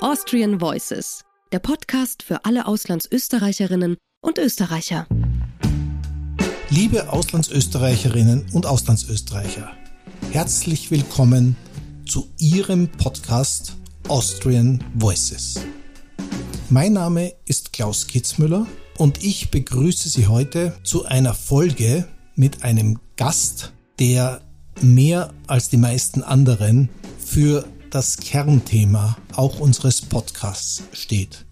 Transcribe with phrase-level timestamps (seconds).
[0.00, 5.08] Austrian Voices, der Podcast für alle Auslandsösterreicherinnen und Österreicher.
[6.70, 9.72] Liebe Auslandsösterreicherinnen und Auslandsösterreicher,
[10.30, 11.56] herzlich willkommen
[12.06, 13.76] zu Ihrem Podcast
[14.06, 15.58] Austrian Voices.
[16.70, 18.68] Mein Name ist Klaus Kitzmüller
[18.98, 22.06] und ich begrüße Sie heute zu einer Folge
[22.36, 24.42] mit einem Gast, der
[24.80, 26.88] mehr als die meisten anderen
[27.18, 31.46] für das Kernthema auch unseres Podcasts steht,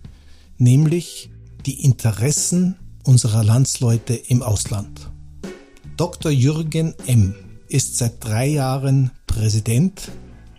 [0.58, 1.30] nämlich
[1.64, 5.10] die Interessen unserer Landsleute im Ausland.
[5.96, 6.30] Dr.
[6.30, 7.34] Jürgen M.
[7.68, 10.10] ist seit drei Jahren Präsident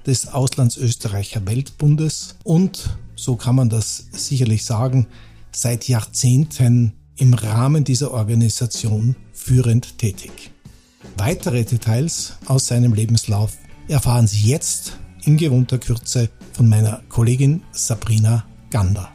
[0.06, 5.08] des Auslandsösterreicher Weltbundes und, so kann man das sicherlich sagen,
[5.52, 10.52] seit Jahrzehnten im Rahmen dieser Organisation führend tätig.
[11.18, 13.58] Weitere Details aus seinem Lebenslauf
[13.88, 19.10] erfahren Sie jetzt in gewohnter Kürze von meiner Kollegin Sabrina Gander.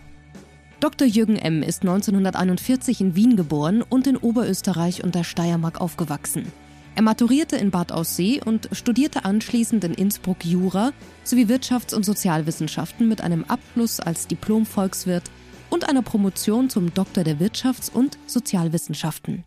[0.79, 1.09] Dr.
[1.09, 1.63] Jürgen M.
[1.63, 6.53] ist 1941 in Wien geboren und in Oberösterreich und der Steiermark aufgewachsen.
[6.95, 10.93] Er maturierte in Bad Aussee und studierte anschließend in Innsbruck Jura
[11.25, 15.31] sowie Wirtschafts- und Sozialwissenschaften mit einem Abschluss als Diplom-Volkswirt
[15.71, 19.45] und einer Promotion zum Doktor der Wirtschafts- und Sozialwissenschaften.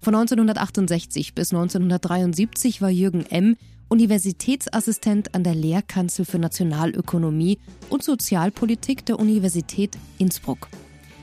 [0.00, 3.56] Von 1968 bis 1973 war Jürgen M.
[3.88, 7.58] Universitätsassistent an der Lehrkanzel für Nationalökonomie
[7.90, 10.68] und Sozialpolitik der Universität Innsbruck.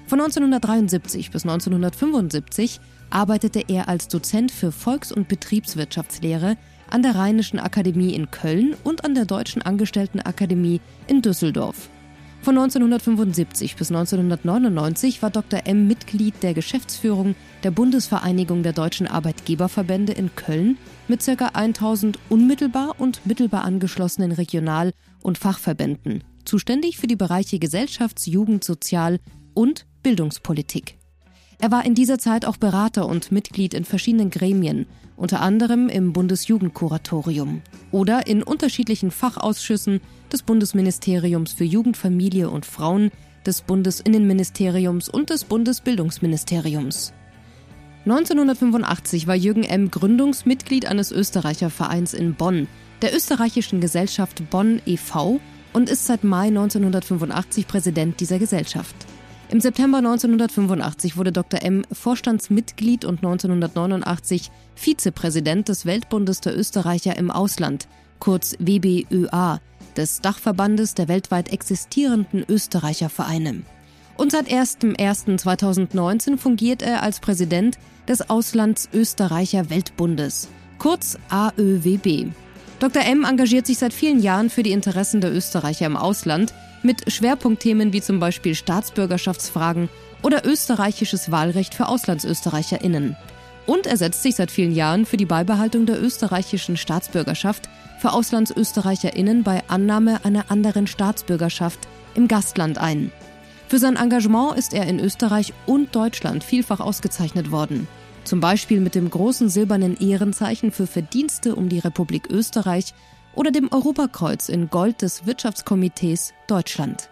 [0.07, 6.57] Von 1973 bis 1975 arbeitete er als Dozent für Volks- und Betriebswirtschaftslehre
[6.89, 11.89] an der Rheinischen Akademie in Köln und an der Deutschen Angestelltenakademie in Düsseldorf.
[12.41, 15.61] Von 1975 bis 1999 war Dr.
[15.65, 20.77] M Mitglied der Geschäftsführung der Bundesvereinigung der deutschen Arbeitgeberverbände in Köln
[21.11, 21.47] mit ca.
[21.47, 29.19] 1000 unmittelbar und mittelbar angeschlossenen Regional- und Fachverbänden, zuständig für die Bereiche Gesellschafts-, Jugend-, Sozial-
[29.53, 30.97] und Bildungspolitik.
[31.59, 34.85] Er war in dieser Zeit auch Berater und Mitglied in verschiedenen Gremien,
[35.17, 37.61] unter anderem im Bundesjugendkuratorium
[37.91, 39.99] oder in unterschiedlichen Fachausschüssen
[40.31, 43.11] des Bundesministeriums für Jugend, Familie und Frauen,
[43.45, 47.11] des Bundesinnenministeriums und des Bundesbildungsministeriums.
[48.05, 49.91] 1985 war Jürgen M.
[49.91, 52.67] Gründungsmitglied eines Österreichervereins in Bonn,
[53.03, 55.39] der österreichischen Gesellschaft Bonn e.V.
[55.71, 58.95] und ist seit Mai 1985 Präsident dieser Gesellschaft.
[59.49, 61.61] Im September 1985 wurde Dr.
[61.61, 61.83] M.
[61.91, 67.87] Vorstandsmitglied und 1989 Vizepräsident des Weltbundes der Österreicher im Ausland,
[68.17, 69.59] kurz WBÖA,
[69.95, 73.61] des Dachverbandes der weltweit existierenden Österreichervereine.
[74.21, 82.27] Und seit 01.01.2019 fungiert er als Präsident des Auslands Österreicher Weltbundes, kurz AÖWB.
[82.79, 83.01] Dr.
[83.01, 87.93] M engagiert sich seit vielen Jahren für die Interessen der Österreicher im Ausland, mit Schwerpunktthemen
[87.93, 89.89] wie zum Beispiel Staatsbürgerschaftsfragen
[90.21, 93.15] oder österreichisches Wahlrecht für AuslandsösterreicherInnen.
[93.65, 99.41] Und er setzt sich seit vielen Jahren für die Beibehaltung der österreichischen Staatsbürgerschaft für AuslandsösterreicherInnen
[99.41, 101.79] bei Annahme einer anderen Staatsbürgerschaft
[102.13, 103.11] im Gastland ein.
[103.71, 107.87] Für sein Engagement ist er in Österreich und Deutschland vielfach ausgezeichnet worden.
[108.25, 112.93] Zum Beispiel mit dem großen silbernen Ehrenzeichen für Verdienste um die Republik Österreich
[113.33, 117.07] oder dem Europakreuz in Gold des Wirtschaftskomitees Deutschland.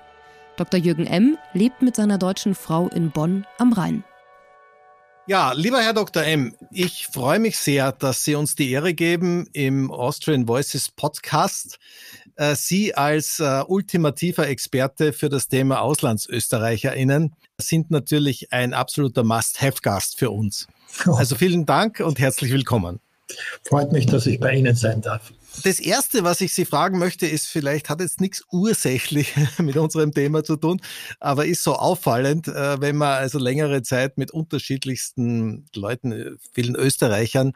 [0.58, 0.82] Dr.
[0.82, 1.38] Jürgen M.
[1.54, 4.04] lebt mit seiner deutschen Frau in Bonn am Rhein.
[5.30, 6.24] Ja, lieber Herr Dr.
[6.24, 11.78] M., ich freue mich sehr, dass Sie uns die Ehre geben im Austrian Voices Podcast.
[12.40, 20.18] Äh, Sie als äh, ultimativer Experte für das Thema AuslandsösterreicherInnen sind natürlich ein absoluter Must-Have-Gast
[20.18, 20.68] für uns.
[21.06, 23.02] Also vielen Dank und herzlich willkommen.
[23.68, 25.34] Freut mich, dass ich bei Ihnen sein darf
[25.64, 30.14] das Erste, was ich Sie fragen möchte, ist vielleicht, hat jetzt nichts ursächlich mit unserem
[30.14, 30.82] Thema zu tun,
[31.20, 36.76] aber ist so auffallend, äh, wenn man also längere Zeit mit unterschiedlichsten Leuten, äh, vielen
[36.76, 37.54] Österreichern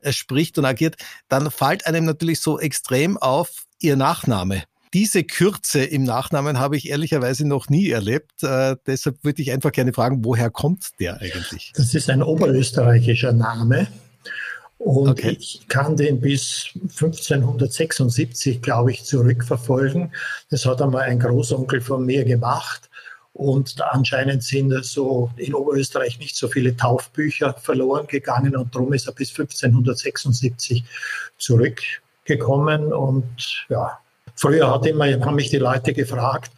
[0.00, 0.96] äh, spricht und agiert,
[1.28, 4.64] dann fällt einem natürlich so extrem auf Ihr Nachname.
[4.94, 8.42] Diese Kürze im Nachnamen habe ich ehrlicherweise noch nie erlebt.
[8.44, 11.72] Äh, deshalb würde ich einfach gerne fragen, woher kommt der eigentlich?
[11.74, 13.88] Das ist ein oberösterreichischer Name.
[14.78, 15.36] Und okay.
[15.38, 20.12] ich kann den bis 1576, glaube ich, zurückverfolgen.
[20.50, 22.88] Das hat einmal ein Großonkel von mir gemacht.
[23.32, 29.08] Und anscheinend sind so in Oberösterreich nicht so viele Taufbücher verloren gegangen und darum ist
[29.08, 30.84] er bis 1576
[32.24, 32.92] zurückgekommen.
[32.92, 33.98] Und ja,
[34.34, 36.52] früher hat immer, haben mich die Leute gefragt,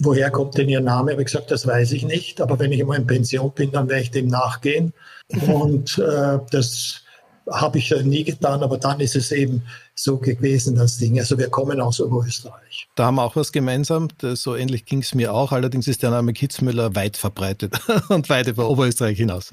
[0.00, 1.12] woher kommt denn Ihr Name?
[1.12, 3.88] Ich habe gesagt, das weiß ich nicht, aber wenn ich mal in Pension bin, dann
[3.88, 4.92] werde ich dem nachgehen.
[5.46, 7.03] Und äh, das
[7.50, 9.62] habe ich nie getan, aber dann ist es eben
[9.94, 11.18] so gewesen, das Ding.
[11.18, 12.88] Also wir kommen aus Oberösterreich.
[12.94, 14.08] Da haben wir auch was gemeinsam.
[14.20, 15.52] So ähnlich ging es mir auch.
[15.52, 17.74] Allerdings ist der Name Kitzmüller weit verbreitet
[18.08, 19.50] und weit über Oberösterreich hinaus.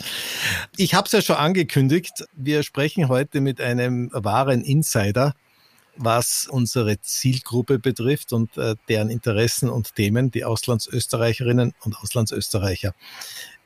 [0.78, 2.26] Ich habe es ja schon angekündigt.
[2.34, 5.34] Wir sprechen heute mit einem wahren Insider
[5.98, 12.94] was unsere Zielgruppe betrifft und äh, deren Interessen und Themen, die Auslandsösterreicherinnen und Auslandsösterreicher.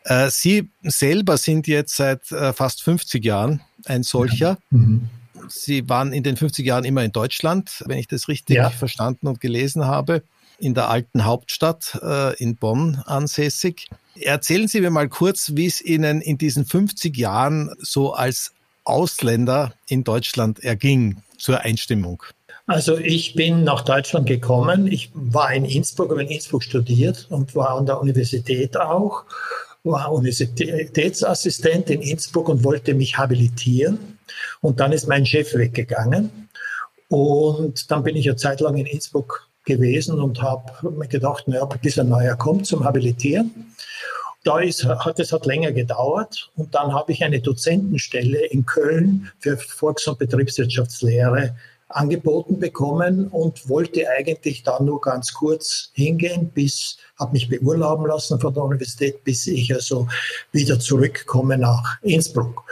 [0.06, 4.58] Äh, Sie selber sind jetzt seit äh, fast 50 Jahren ein solcher.
[4.70, 5.10] Mhm.
[5.50, 8.70] Sie waren in den 50 Jahren immer in Deutschland, wenn ich das richtig ja.
[8.70, 10.24] verstanden und gelesen habe,
[10.60, 13.88] in der alten Hauptstadt äh, in Bonn ansässig.
[14.20, 18.54] Erzählen Sie mir mal kurz, wie es Ihnen in diesen 50 Jahren so als
[18.86, 22.24] Ausländer in Deutschland erging zur Einstimmung.
[22.68, 24.88] Also ich bin nach Deutschland gekommen.
[24.88, 29.26] Ich war in Innsbruck, habe in Innsbruck studiert und war an der Universität auch
[29.86, 34.18] war Universitätsassistent in Innsbruck und wollte mich habilitieren.
[34.62, 36.50] Und dann ist mein Chef weggegangen.
[37.08, 41.66] Und dann bin ich eine Zeit lang in Innsbruck gewesen und habe mir gedacht, naja,
[41.66, 43.76] bis ein neuer kommt zum Habilitieren.
[44.44, 49.32] Da ist, hat es hat länger gedauert und dann habe ich eine Dozentenstelle in Köln
[49.40, 51.56] für Volks- und Betriebswirtschaftslehre
[51.88, 58.40] angeboten bekommen und wollte eigentlich da nur ganz kurz hingehen, bis, habe mich beurlauben lassen
[58.40, 60.08] von der Universität, bis ich also
[60.52, 62.64] wieder zurückkomme nach Innsbruck.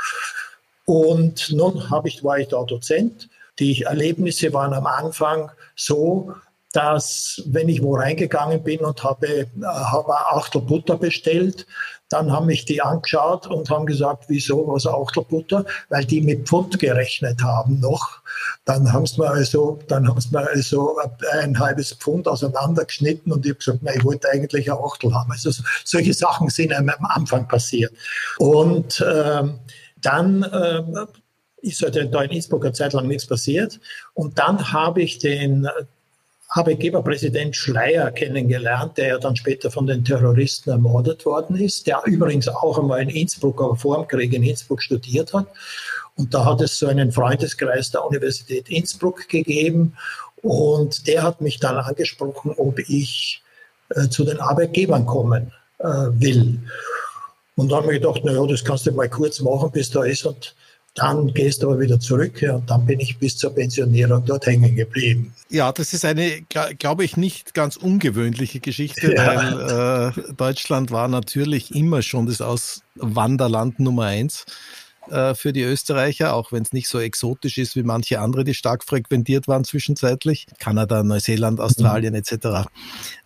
[0.86, 3.30] Und nun ich, war ich da Dozent.
[3.60, 6.34] Die Erlebnisse waren am Anfang so,
[6.74, 11.66] dass wenn ich wo reingegangen bin und habe, äh, habe Achtel Butter bestellt,
[12.10, 15.66] dann haben mich die angeschaut und haben gesagt, wieso, was Achtelbutter?
[15.90, 18.22] Weil die mit Pfund gerechnet haben noch.
[18.66, 20.98] Dann haben sie mir also, dann haben sie mir also
[21.42, 25.32] ein halbes Pfund auseinandergeschnitten und ich habe gesagt, na, ich wollte eigentlich ein Achtel haben.
[25.32, 25.52] Also
[25.86, 27.94] solche Sachen sind einem am Anfang passiert.
[28.38, 29.60] Und ähm,
[30.02, 31.08] dann ähm,
[31.62, 33.80] ist halt da in Innsbruck eine Zeit lang nichts passiert.
[34.14, 35.68] Und dann habe ich den
[36.56, 42.48] Arbeitgeberpräsident Schleier kennengelernt, der ja dann später von den Terroristen ermordet worden ist, der übrigens
[42.48, 45.48] auch einmal in Innsbruck, aber vor dem Krieg in Innsbruck studiert hat.
[46.16, 49.98] Und da hat es so einen Freundeskreis der Universität Innsbruck gegeben
[50.44, 53.42] und der hat mich dann angesprochen, ob ich
[53.90, 56.60] äh, zu den Arbeitgebern kommen äh, will.
[57.56, 60.26] Und da haben wir gedacht, naja, das kannst du mal kurz machen, bis da ist
[60.26, 60.54] und
[60.96, 64.46] dann gehst du aber wieder zurück ja, und dann bin ich bis zur Pensionierung dort
[64.46, 65.34] hängen geblieben.
[65.50, 66.44] Ja, das ist eine,
[66.78, 69.36] glaube ich, nicht ganz ungewöhnliche Geschichte, ja.
[69.36, 74.46] weil äh, Deutschland war natürlich immer schon das Auswanderland Nummer eins
[75.10, 78.54] äh, für die Österreicher, auch wenn es nicht so exotisch ist wie manche andere, die
[78.54, 80.48] stark frequentiert waren zwischenzeitlich.
[80.60, 82.20] Kanada, Neuseeland, Australien mhm.
[82.20, 82.70] etc.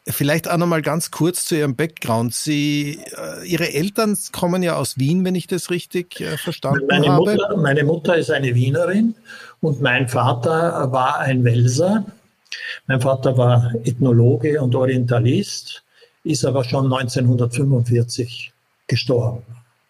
[0.07, 2.33] Vielleicht auch nochmal ganz kurz zu Ihrem Background.
[2.33, 7.09] Sie, äh, Ihre Eltern kommen ja aus Wien, wenn ich das richtig äh, verstanden meine
[7.09, 7.31] habe.
[7.31, 9.15] Mutter, meine Mutter ist eine Wienerin
[9.61, 12.05] und mein Vater war ein Welser.
[12.87, 15.83] Mein Vater war Ethnologe und Orientalist,
[16.23, 18.51] ist aber schon 1945
[18.87, 19.43] gestorben.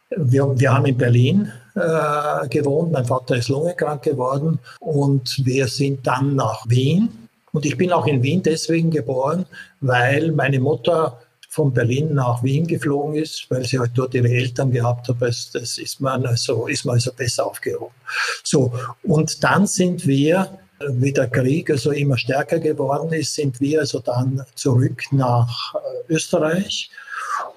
[0.10, 2.92] Wir, wir haben in Berlin äh, gewohnt.
[2.92, 8.06] Mein Vater ist lungekrank geworden und wir sind dann nach Wien und ich bin auch
[8.06, 9.46] in Wien deswegen geboren,
[9.82, 11.20] weil meine Mutter
[11.50, 15.16] von Berlin nach Wien geflogen ist, weil sie halt dort ihre Eltern gehabt hat.
[15.22, 17.96] Das ist man also, ist man also besser aufgehoben.
[18.44, 18.72] So.
[19.04, 24.00] Und dann sind wir, wie der Krieg also immer stärker geworden ist, sind wir also
[24.00, 26.92] dann zurück nach äh, Österreich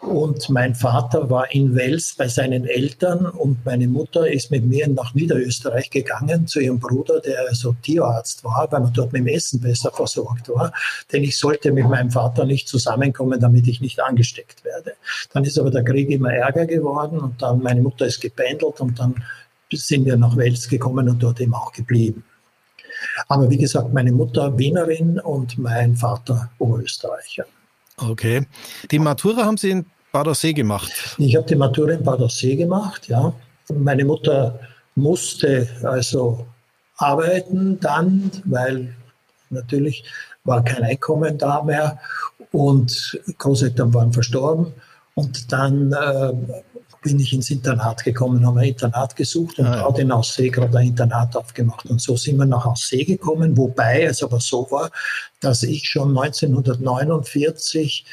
[0.00, 4.88] und mein Vater war in Wels bei seinen Eltern und meine Mutter ist mit mir
[4.88, 9.26] nach Niederösterreich gegangen zu ihrem Bruder, der also Tierarzt war, weil man dort mit dem
[9.26, 10.72] Essen besser versorgt war.
[11.12, 14.94] Denn ich sollte mit meinem Vater nicht zusammenkommen, damit ich nicht angesteckt werde.
[15.32, 18.98] Dann ist aber der Krieg immer ärger geworden und dann meine Mutter ist gependelt und
[18.98, 19.22] dann
[19.72, 22.24] sind wir nach Wels gekommen und dort eben auch geblieben.
[23.28, 27.44] Aber wie gesagt, meine Mutter Wienerin und mein Vater Oberösterreicher.
[28.08, 28.46] Okay.
[28.90, 30.90] Die Matura haben Sie in Badersee gemacht?
[31.18, 33.32] Ich habe die Matura in Badersee gemacht, ja.
[33.72, 34.58] Meine Mutter
[34.96, 36.46] musste also
[36.96, 38.94] arbeiten dann, weil
[39.50, 40.04] natürlich
[40.44, 42.00] war kein Einkommen da mehr
[42.52, 44.72] und Großeltern waren verstorben.
[45.14, 46.32] Und dann äh,
[47.02, 49.82] bin ich ins Internat gekommen, habe ein Internat gesucht und ah, ja.
[49.82, 51.86] gerade in Aussee gerade ein Internat aufgemacht.
[51.86, 54.90] Und so sind wir nach Aussee gekommen, wobei es aber so war,
[55.40, 58.04] dass ich schon 1949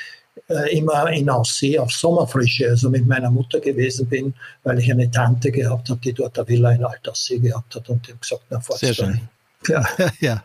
[0.49, 5.09] äh, immer in Aussee auf Sommerfrische, also mit meiner Mutter gewesen bin, weil ich eine
[5.11, 8.43] Tante gehabt habe, die dort eine Villa in Altaussee gehabt hat und die hat gesagt,
[8.49, 9.21] na, Sehr schön.
[9.67, 9.83] Ja.
[10.19, 10.43] ja,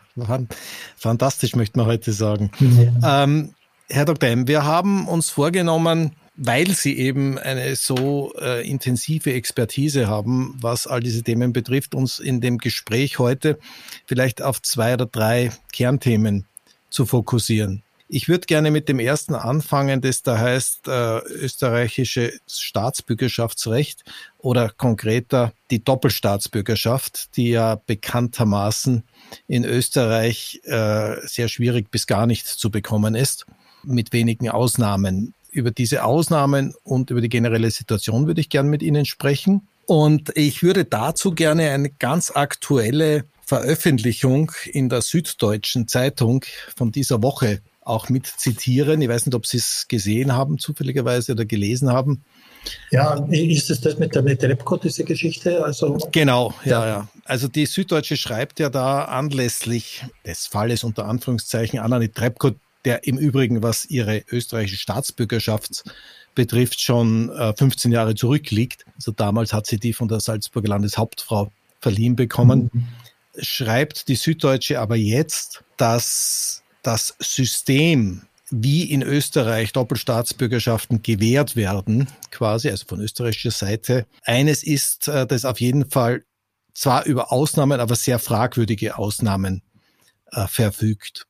[0.97, 2.51] fantastisch, möchte man heute sagen.
[2.59, 3.25] Ja.
[3.25, 3.55] Ähm,
[3.89, 4.31] Herr Dr.
[4.31, 10.89] M., wir haben uns vorgenommen, weil Sie eben eine so äh, intensive Expertise haben, was
[10.89, 13.61] all diese Themen betrifft, uns in dem Gespräch heute
[14.07, 16.47] vielleicht auf zwei oder drei Kernthemen
[16.91, 17.85] zu fokussieren.
[18.09, 24.03] Ich würde gerne mit dem ersten anfangen, das da heißt äh, österreichische Staatsbürgerschaftsrecht
[24.39, 29.05] oder konkreter die Doppelstaatsbürgerschaft, die ja bekanntermaßen
[29.47, 33.47] in Österreich äh, sehr schwierig bis gar nicht zu bekommen ist,
[33.85, 35.35] mit wenigen Ausnahmen.
[35.53, 39.69] Über diese Ausnahmen und über die generelle Situation würde ich gerne mit Ihnen sprechen.
[39.87, 46.45] Und ich würde dazu gerne eine ganz aktuelle Veröffentlichung in der Süddeutschen Zeitung
[46.75, 49.03] von dieser Woche auch mit zitieren.
[49.03, 52.25] Ich weiß nicht, ob Sie es gesehen haben, zufälligerweise oder gelesen haben.
[52.91, 55.65] Ja, ist es das mit der, mit Repco, diese Geschichte?
[55.65, 57.09] Also, genau, ja, ja.
[57.25, 62.53] Also die Süddeutsche schreibt ja da anlässlich des Falles unter Anführungszeichen Anna Trepko,
[62.85, 65.85] der im Übrigen, was ihre österreichische Staatsbürgerschaft
[66.35, 68.85] betrifft, schon äh, 15 Jahre zurückliegt.
[68.97, 72.71] Also damals hat sie die von der Salzburger Landeshauptfrau verliehen bekommen.
[72.73, 72.89] Mhm.
[73.41, 82.69] Schreibt die Süddeutsche aber jetzt, dass das System, wie in Österreich Doppelstaatsbürgerschaften gewährt werden, quasi,
[82.69, 86.25] also von österreichischer Seite, eines ist, äh, das auf jeden Fall
[86.75, 89.63] zwar über Ausnahmen, aber sehr fragwürdige Ausnahmen
[90.33, 91.27] äh, verfügt.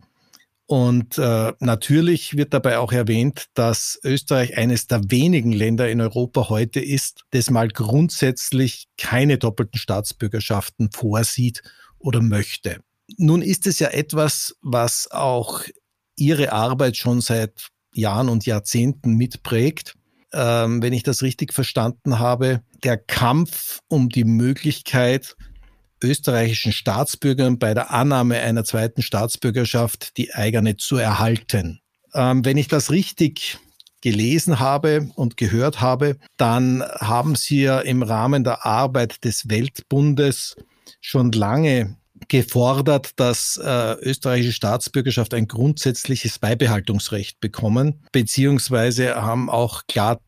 [0.73, 6.49] Und äh, natürlich wird dabei auch erwähnt, dass Österreich eines der wenigen Länder in Europa
[6.49, 11.63] heute ist, das mal grundsätzlich keine doppelten Staatsbürgerschaften vorsieht
[11.99, 12.81] oder möchte.
[13.19, 15.61] Nun ist es ja etwas, was auch
[16.17, 19.93] Ihre Arbeit schon seit Jahren und Jahrzehnten mitprägt.
[20.33, 25.37] Ähm, wenn ich das richtig verstanden habe, der Kampf um die Möglichkeit,
[26.03, 31.81] österreichischen Staatsbürgern bei der Annahme einer zweiten Staatsbürgerschaft die eigene zu erhalten.
[32.15, 33.59] Ähm, wenn ich das richtig
[34.03, 40.57] gelesen habe und gehört habe, dann haben Sie ja im Rahmen der Arbeit des Weltbundes
[41.01, 41.97] schon lange
[42.29, 50.21] gefordert, dass äh, österreichische Staatsbürgerschaft ein grundsätzliches Beibehaltungsrecht bekommen, beziehungsweise haben auch klar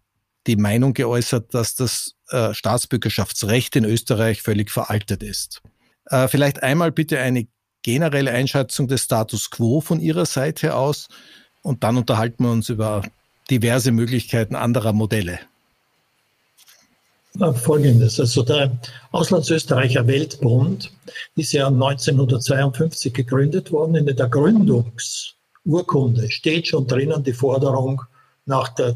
[0.46, 5.62] die Meinung geäußert, dass das äh, Staatsbürgerschaftsrecht in Österreich völlig veraltet ist.
[6.06, 7.46] Äh, vielleicht einmal bitte eine
[7.82, 11.08] generelle Einschätzung des Status quo von Ihrer Seite aus
[11.62, 13.02] und dann unterhalten wir uns über
[13.50, 15.38] diverse Möglichkeiten anderer Modelle.
[17.54, 18.78] Folgendes, also der
[19.10, 20.92] Auslandsösterreicher Weltbund
[21.34, 23.96] ist ja 1952 gegründet worden.
[23.96, 28.02] In der Gründungsurkunde steht schon drinnen die Forderung
[28.46, 28.94] nach der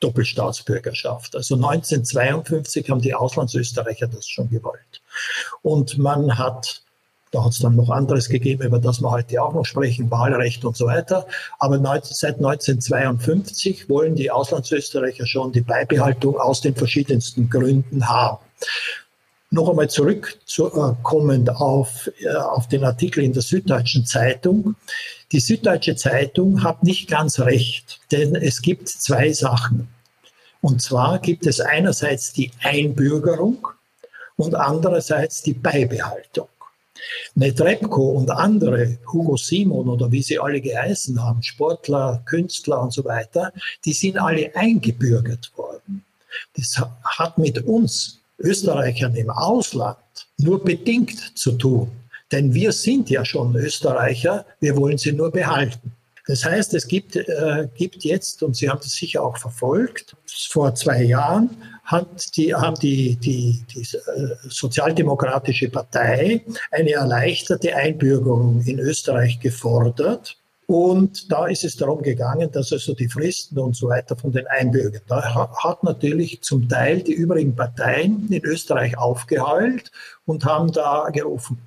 [0.00, 1.34] Doppelstaatsbürgerschaft.
[1.34, 5.02] Also 1952 haben die Auslandsösterreicher das schon gewollt.
[5.62, 6.82] Und man hat
[7.30, 10.64] da hat es dann noch anderes gegeben, über das wir heute auch noch sprechen, Wahlrecht
[10.64, 11.26] und so weiter.
[11.58, 18.38] Aber seit 1952 wollen die Auslandsösterreicher schon die Beibehaltung aus den verschiedensten Gründen haben.
[19.50, 24.76] Noch einmal zurückkommend auf, äh, auf den Artikel in der Süddeutschen Zeitung.
[25.32, 29.88] Die Süddeutsche Zeitung hat nicht ganz recht, denn es gibt zwei Sachen.
[30.60, 33.68] Und zwar gibt es einerseits die Einbürgerung
[34.36, 36.48] und andererseits die Beibehaltung.
[37.34, 43.04] Netrebko und andere, Hugo Simon oder wie sie alle geheißen haben, Sportler, Künstler und so
[43.04, 43.52] weiter,
[43.84, 46.04] die sind alle eingebürgert worden.
[46.56, 49.98] Das hat mit uns Österreichern im Ausland
[50.38, 51.90] nur bedingt zu tun.
[52.30, 55.92] Denn wir sind ja schon Österreicher, wir wollen sie nur behalten.
[56.26, 60.14] Das heißt, es gibt, äh, gibt jetzt, und Sie haben das sicher auch verfolgt,
[60.50, 68.60] vor zwei Jahren hat die, haben die, die, die äh, Sozialdemokratische Partei eine erleichterte Einbürgerung
[68.66, 70.36] in Österreich gefordert.
[70.70, 74.46] Und da ist es darum gegangen, dass also die Fristen und so weiter von den
[74.48, 79.90] Einbürgern, da hat natürlich zum Teil die übrigen Parteien in Österreich aufgeheult
[80.26, 81.58] und haben da gerufen,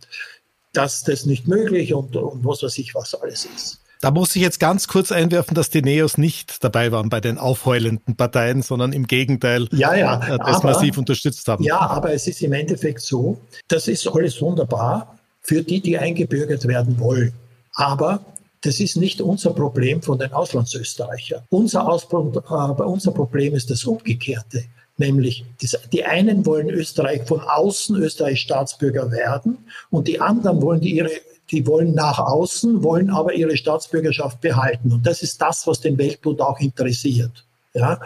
[0.73, 3.81] dass das nicht möglich und, und was weiß ich, was alles ist.
[4.01, 7.39] Da muss ich jetzt ganz kurz einwerfen, dass die Neos nicht dabei waren bei den
[7.39, 11.63] aufheulenden Parteien, sondern im Gegenteil ja, ja, äh, das aber, massiv unterstützt haben.
[11.63, 16.67] Ja, aber es ist im Endeffekt so, das ist alles wunderbar für die, die eingebürgert
[16.67, 17.33] werden wollen.
[17.73, 18.23] Aber
[18.61, 21.43] das ist nicht unser Problem von den Auslandsösterreichern.
[21.49, 24.63] Unser, Auspro äh, unser Problem ist das Umgekehrte.
[24.97, 25.45] Nämlich,
[25.91, 29.57] die einen wollen Österreich von außen Österreich Staatsbürger werden
[29.89, 31.09] und die anderen wollen die ihre
[31.51, 34.91] die wollen nach außen, wollen aber ihre Staatsbürgerschaft behalten.
[34.91, 37.45] Und das ist das, was den Weltbund auch interessiert.
[37.73, 37.99] Ja,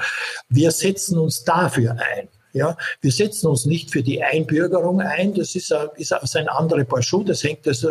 [0.49, 2.27] wir setzen uns dafür ein.
[2.55, 5.33] Ja, wir setzen uns nicht für die Einbürgerung ein.
[5.33, 7.21] Das ist, ein, ist ein anderer Paar Schuh.
[7.21, 7.85] Das hängt das,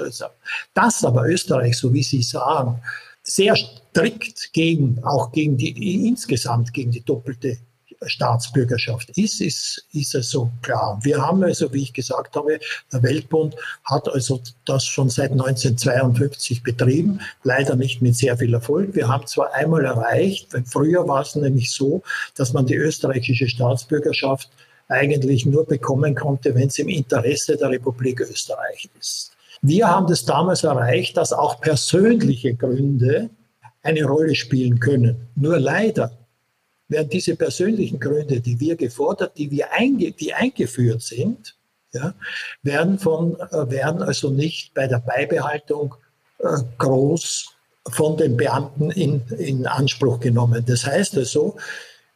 [0.73, 2.80] das aber Österreich, so wie Sie sagen,
[3.23, 7.59] sehr strikt gegen, auch gegen die, insgesamt gegen die doppelte
[8.06, 10.99] Staatsbürgerschaft ist, ist, ist es so klar.
[11.02, 12.58] Wir haben also, wie ich gesagt habe,
[12.92, 18.94] der Weltbund hat also das schon seit 1952 betrieben, leider nicht mit sehr viel Erfolg.
[18.94, 22.02] Wir haben zwar einmal erreicht, weil früher war es nämlich so,
[22.37, 24.49] dass man die österreichische Staatsbürgerschaft
[24.88, 29.32] eigentlich nur bekommen konnte, wenn es im Interesse der Republik Österreich ist.
[29.62, 33.30] Wir haben das damals erreicht, dass auch persönliche Gründe
[33.82, 35.28] eine Rolle spielen können.
[35.37, 36.11] Nur leider
[36.88, 41.57] werden diese persönlichen Gründe, die wir gefordert, die wir einge die eingeführt sind,
[41.93, 42.14] ja,
[42.62, 45.95] werden, von, äh, werden also nicht bei der Beibehaltung
[46.38, 47.55] äh, groß
[47.88, 50.64] von den Beamten in, in Anspruch genommen.
[50.67, 51.57] Das heißt also,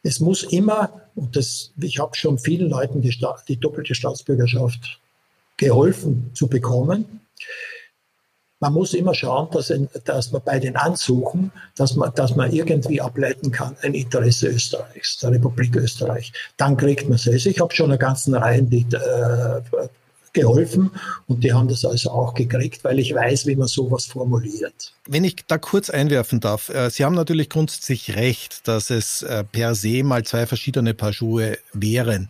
[0.03, 3.15] es muss immer, und das, ich habe schon vielen Leuten die,
[3.47, 4.99] die doppelte Staatsbürgerschaft
[5.57, 7.21] geholfen zu bekommen,
[8.59, 9.73] man muss immer schauen, dass,
[10.03, 15.17] dass, man bei den Ansuchen, dass man, dass man irgendwie ableiten kann, ein Interesse Österreichs,
[15.19, 16.33] der Republik Österreich.
[16.57, 17.25] Dann kriegt man es.
[17.27, 19.61] Ich habe schon eine ganze Reihe die, äh,
[20.33, 20.91] geholfen
[21.27, 24.93] und die haben das also auch gekriegt, weil ich weiß, wie man sowas formuliert.
[25.07, 29.43] Wenn ich da kurz einwerfen darf, äh, Sie haben natürlich grundsätzlich recht, dass es äh,
[29.43, 32.29] per se mal zwei verschiedene Paar Schuhe wären.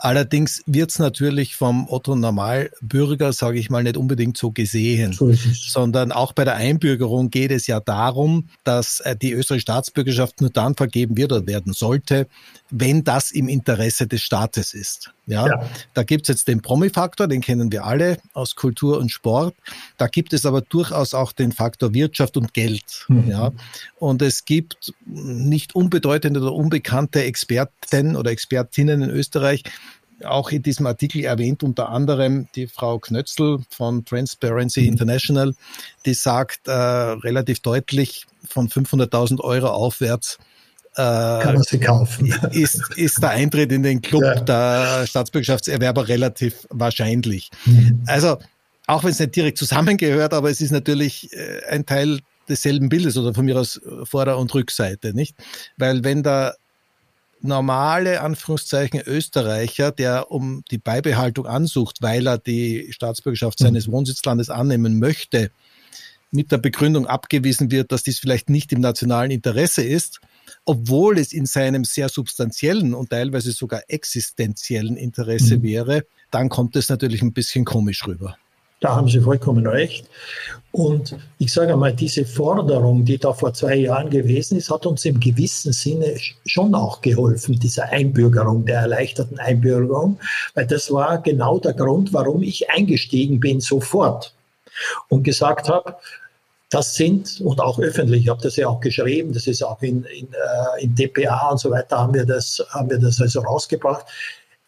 [0.00, 5.32] Allerdings wird es natürlich vom Otto Normalbürger, sage ich mal, nicht unbedingt so gesehen, so
[5.32, 10.50] sondern auch bei der Einbürgerung geht es ja darum, dass äh, die österreichische Staatsbürgerschaft nur
[10.50, 12.28] dann vergeben wird oder werden sollte,
[12.70, 15.12] wenn das im Interesse des Staates ist.
[15.26, 15.68] Ja, ja.
[15.94, 19.54] da gibt's jetzt den Promi-Faktor, den kennen wir alle aus Kultur und Sport.
[19.98, 23.04] Da gibt es aber durchaus auch den Faktor Wirtschaft und Geld.
[23.08, 23.28] Mhm.
[23.28, 23.52] Ja,
[23.98, 29.64] und es gibt nicht unbedeutende oder unbekannte Experten oder Expertinnen in Österreich,
[30.24, 34.88] auch in diesem Artikel erwähnt unter anderem die Frau Knötzl von Transparency mhm.
[34.88, 35.54] International,
[36.06, 40.38] die sagt äh, relativ deutlich, von 500.000 Euro aufwärts
[40.94, 42.34] äh, kann man sie kaufen.
[42.50, 44.40] Ist, ist der Eintritt in den Club ja.
[44.40, 47.50] der Staatsbürgerschaftserwerber relativ wahrscheinlich.
[47.66, 48.02] Mhm.
[48.06, 48.38] Also
[48.86, 53.16] auch wenn es nicht direkt zusammengehört, aber es ist natürlich äh, ein Teil desselben Bildes
[53.16, 55.36] oder von mir aus Vorder- und Rückseite, nicht?
[55.76, 56.56] Weil wenn der
[57.40, 63.92] normale Anführungszeichen Österreicher, der um die Beibehaltung ansucht, weil er die Staatsbürgerschaft seines mhm.
[63.92, 65.50] Wohnsitzlandes annehmen möchte,
[66.30, 70.20] mit der Begründung abgewiesen wird, dass dies vielleicht nicht im nationalen Interesse ist,
[70.64, 75.62] obwohl es in seinem sehr substanziellen und teilweise sogar existenziellen Interesse mhm.
[75.62, 78.36] wäre, dann kommt es natürlich ein bisschen komisch rüber.
[78.80, 80.06] Da haben Sie vollkommen recht.
[80.70, 85.04] Und ich sage einmal, diese Forderung, die da vor zwei Jahren gewesen ist, hat uns
[85.04, 90.20] im gewissen Sinne schon auch geholfen, dieser Einbürgerung, der erleichterten Einbürgerung,
[90.54, 94.34] weil das war genau der Grund, warum ich eingestiegen bin sofort
[95.08, 95.96] und gesagt habe,
[96.70, 100.04] das sind, und auch öffentlich, ich habe das ja auch geschrieben, das ist auch in,
[100.04, 104.04] in, äh, in DPA und so weiter, haben wir das, haben wir das also rausgebracht.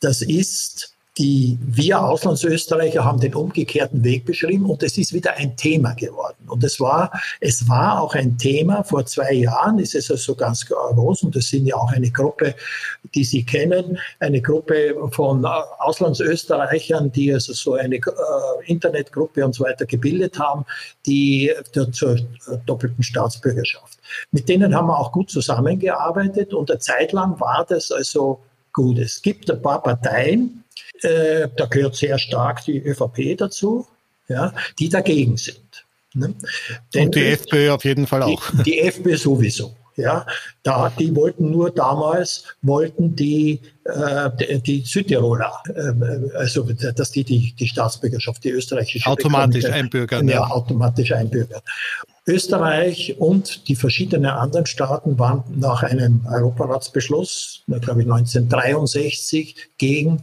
[0.01, 5.55] Das ist die, wir Auslandsösterreicher haben den umgekehrten Weg beschrieben und es ist wieder ein
[5.55, 6.39] Thema geworden.
[6.47, 10.65] Und es war, es war auch ein Thema vor zwei Jahren, ist es also ganz
[10.65, 12.55] groß und es sind ja auch eine Gruppe,
[13.15, 18.01] die Sie kennen, eine Gruppe von Auslandsösterreichern, die also so eine äh,
[18.65, 20.65] Internetgruppe und so weiter gebildet haben,
[21.05, 21.53] die
[21.93, 22.17] zur
[22.65, 23.99] doppelten Staatsbürgerschaft.
[24.33, 28.41] Mit denen haben wir auch gut zusammengearbeitet und eine Zeit lang war das also
[28.73, 28.99] gut.
[28.99, 30.60] Es gibt ein paar Parteien,
[31.03, 33.87] äh, da gehört sehr stark die ÖVP dazu,
[34.29, 35.61] ja, die dagegen sind.
[36.15, 36.35] Ne?
[36.97, 38.51] Und die FPÖ auf jeden Fall auch.
[38.51, 39.77] Die, die FPÖ sowieso.
[39.97, 40.25] Ja,
[40.63, 47.53] da, die wollten nur damals, wollten die, äh, die, Südtiroler, äh, also dass die, die
[47.53, 50.27] die Staatsbürgerschaft, die österreichische automatisch einbürgern.
[50.29, 51.61] Ja, ja, automatisch einbürgern.
[52.27, 60.23] Österreich und die verschiedenen anderen Staaten waren nach einem Europaratsbeschluss, glaube ich 1963, gegen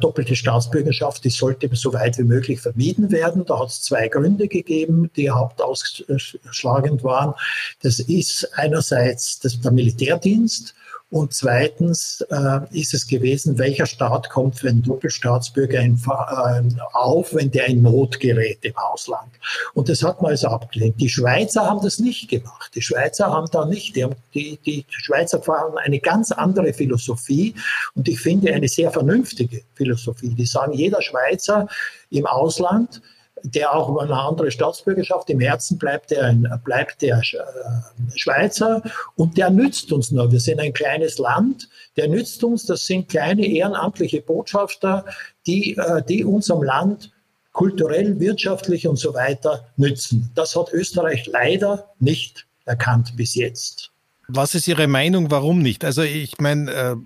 [0.00, 3.44] doppelte Staatsbürgerschaft, die sollte so weit wie möglich vermieden werden.
[3.44, 7.34] Da hat es zwei Gründe gegeben, die hauptausschlagend waren.
[7.82, 10.74] Das ist einerseits das, der Militärdienst
[11.10, 17.34] und zweitens äh, ist es gewesen, welcher Staat kommt für einen Doppelstaatsbürger in, äh, auf,
[17.34, 19.32] wenn der in Not gerät im Ausland.
[19.74, 21.00] Und das hat man also abgelehnt.
[21.00, 22.70] Die Schweizer haben das nicht gemacht.
[22.76, 27.54] Die Schweizer haben da nicht, die, haben, die, die Schweizer fahren eine ganz andere Philosophie
[27.96, 30.34] und ich finde eine sehr vernünftige Philosophie.
[30.34, 31.66] Die sagen, jeder Schweizer
[32.10, 33.02] im Ausland
[33.42, 35.30] der auch über eine andere Staatsbürgerschaft.
[35.30, 36.32] Im Herzen bleibt der,
[36.64, 38.82] bleibt der äh, Schweizer
[39.16, 40.30] und der nützt uns nur.
[40.30, 42.66] Wir sind ein kleines Land, der nützt uns.
[42.66, 45.04] Das sind kleine ehrenamtliche Botschafter,
[45.46, 47.12] die, äh, die unserem Land
[47.52, 50.30] kulturell, wirtschaftlich und so weiter nützen.
[50.34, 53.90] Das hat Österreich leider nicht erkannt bis jetzt.
[54.28, 55.84] Was ist Ihre Meinung, warum nicht?
[55.84, 56.96] Also ich meine, äh,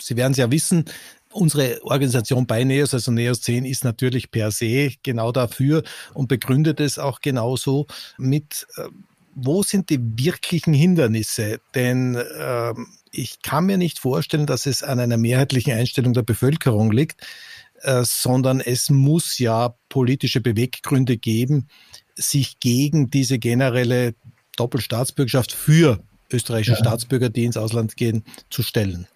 [0.00, 0.86] Sie werden es ja wissen,
[1.32, 5.82] Unsere Organisation bei NEOS, also NEOS 10, ist natürlich per se genau dafür
[6.14, 7.86] und begründet es auch genauso
[8.18, 8.84] mit, äh,
[9.34, 11.60] wo sind die wirklichen Hindernisse?
[11.74, 12.74] Denn äh,
[13.10, 17.20] ich kann mir nicht vorstellen, dass es an einer mehrheitlichen Einstellung der Bevölkerung liegt,
[17.80, 21.68] äh, sondern es muss ja politische Beweggründe geben,
[22.14, 24.14] sich gegen diese generelle
[24.56, 26.78] Doppelstaatsbürgerschaft für österreichische ja.
[26.78, 29.06] Staatsbürger, die ins Ausland gehen, zu stellen.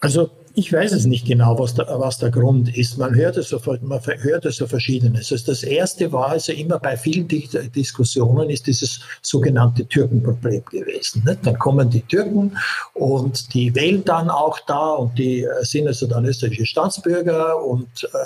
[0.00, 2.96] Also ich weiß es nicht genau, was der, was der Grund ist.
[2.96, 5.32] Man hört es so, man hört es so verschiedenes.
[5.32, 11.24] Also das erste war also immer bei vielen Diskussionen ist dieses sogenannte Türkenproblem gewesen.
[11.24, 11.44] Nicht?
[11.44, 12.56] Dann kommen die Türken
[12.92, 18.04] und die wählen dann auch da und die äh, sind also dann österreichische Staatsbürger und
[18.04, 18.18] äh,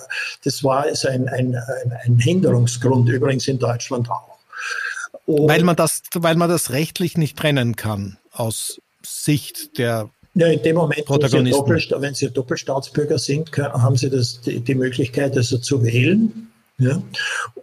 [0.45, 4.39] das war also ein, ein, ein, ein Hinderungsgrund übrigens in Deutschland auch.
[5.25, 10.47] Und weil man das, weil man das rechtlich nicht trennen kann aus Sicht der ja,
[10.47, 14.75] in dem Moment, wo sie Doppelst wenn Sie Doppelstaatsbürger sind, haben Sie das, die, die
[14.75, 16.49] Möglichkeit, also zu wählen.
[16.79, 17.03] Ja?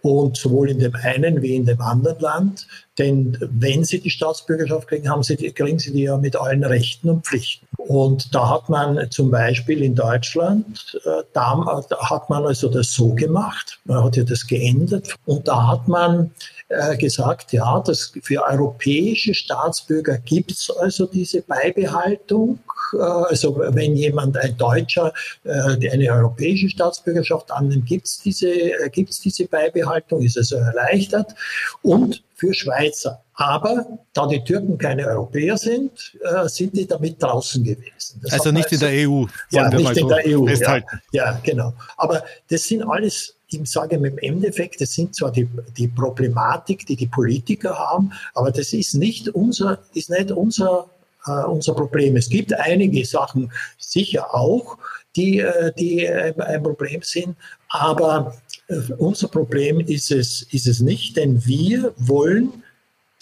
[0.02, 2.66] Und sowohl in dem einen wie in dem anderen Land.
[2.98, 6.64] Denn wenn Sie die Staatsbürgerschaft kriegen, haben Sie die, kriegen Sie die ja mit allen
[6.64, 7.66] Rechten und Pflichten.
[7.78, 12.92] Und da hat man zum Beispiel in Deutschland, äh, da, da hat man also das
[12.92, 15.14] so gemacht, man hat ja das geändert.
[15.24, 16.30] Und da hat man
[16.68, 22.58] äh, gesagt, ja, dass für europäische Staatsbürger gibt es also diese Beibehaltung.
[22.92, 25.12] Äh, also wenn jemand, ein Deutscher,
[25.44, 31.34] äh, eine europäische Staatsbürgerschaft annimmt, gibt es diese, äh, gibt's diese Beibehaltung, ist also erleichtert.
[31.82, 33.22] Und für Schweizer.
[33.34, 38.20] Aber da die Türken keine Europäer sind, äh, sind die damit draußen gewesen.
[38.22, 39.24] Das also nicht in der EU.
[39.50, 40.46] Ja, nicht in der EU.
[40.48, 41.72] Ja, ja, genau.
[41.96, 46.96] Aber das sind alles ich sage im Endeffekt, das sind zwar die, die Problematik, die
[46.96, 50.88] die Politiker haben, aber das ist nicht unser, ist nicht unser,
[51.26, 52.16] äh, unser Problem.
[52.16, 54.78] Es gibt einige Sachen sicher auch,
[55.14, 57.36] die, äh, die ein Problem sind,
[57.68, 58.36] aber
[58.68, 62.64] äh, unser Problem ist es, ist es nicht, denn wir wollen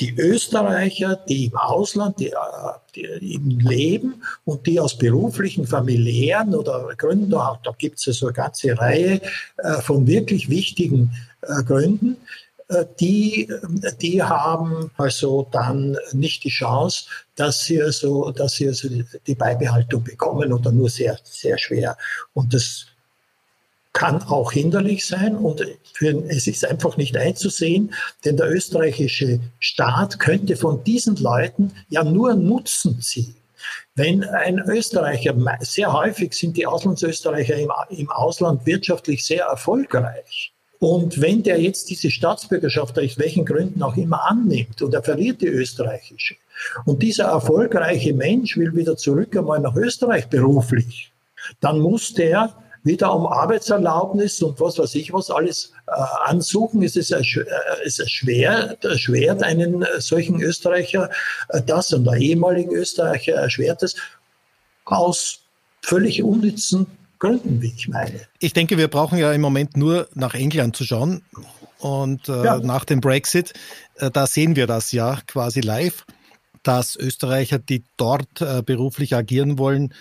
[0.01, 2.33] die Österreicher, die im Ausland, die,
[2.95, 8.13] die im Leben und die aus beruflichen, familiären oder Gründen, da, da gibt es ja
[8.13, 9.21] so eine ganze Reihe
[9.59, 12.17] äh, von wirklich wichtigen äh, Gründen,
[12.69, 13.49] äh, die,
[14.01, 17.05] die haben also dann nicht die Chance,
[17.37, 18.89] dass sie also, dass sie also
[19.27, 21.97] die Beibehaltung bekommen oder nur sehr, sehr schwer.
[22.33, 22.87] Und das
[23.95, 30.19] kann auch hinderlich sein und für, es ist einfach nicht einzusehen, denn der österreichische Staat
[30.19, 33.37] könnte von diesen Leuten ja nur Nutzen ziehen.
[33.95, 40.53] Wenn ein Österreicher, sehr häufig sind die Auslandsösterreicher im, im Ausland wirtschaftlich sehr erfolgreich.
[40.81, 45.41] Und wenn der jetzt diese Staatsbürgerschaft aus welchen Gründen auch immer annimmt und er verliert
[45.41, 46.35] die österreichische
[46.85, 51.13] und dieser erfolgreiche Mensch will wieder zurück einmal nach Österreich beruflich,
[51.61, 52.55] dann muss der
[52.85, 55.93] wieder um Arbeitserlaubnis und was weiß ich was alles äh,
[56.25, 56.83] ansuchen.
[56.83, 57.23] Es ist, äh,
[57.85, 61.11] es ist schwer, erschwert einen äh, solchen Österreicher
[61.49, 63.97] äh, das und der ehemaligen Österreicher erschwert es
[64.85, 65.41] aus
[65.83, 66.87] völlig unnützen
[67.19, 68.21] Gründen, wie ich meine.
[68.39, 71.23] Ich denke, wir brauchen ja im Moment nur nach England zu schauen
[71.79, 72.59] und äh, ja.
[72.59, 73.55] nach dem Brexit,
[73.97, 76.05] äh, da sehen wir das ja quasi live,
[76.63, 79.95] dass Österreicher, die dort äh, beruflich agieren wollen,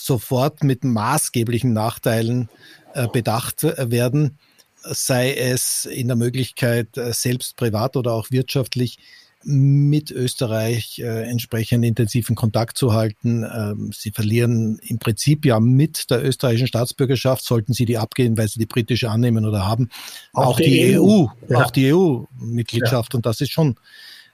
[0.00, 2.48] sofort mit maßgeblichen Nachteilen
[2.94, 4.38] äh, bedacht werden,
[4.82, 8.98] sei es in der Möglichkeit, äh, selbst privat oder auch wirtschaftlich
[9.44, 13.44] mit Österreich äh, entsprechend intensiven Kontakt zu halten.
[13.44, 18.48] Ähm, sie verlieren im Prinzip ja mit der österreichischen Staatsbürgerschaft, sollten sie die abgehen, weil
[18.48, 19.90] sie die britische annehmen oder haben.
[20.32, 21.64] Auch, auch die, die, EU, EU ja.
[21.64, 23.14] auch die EU-Mitgliedschaft.
[23.14, 23.16] Ja.
[23.16, 23.76] Und das ist schon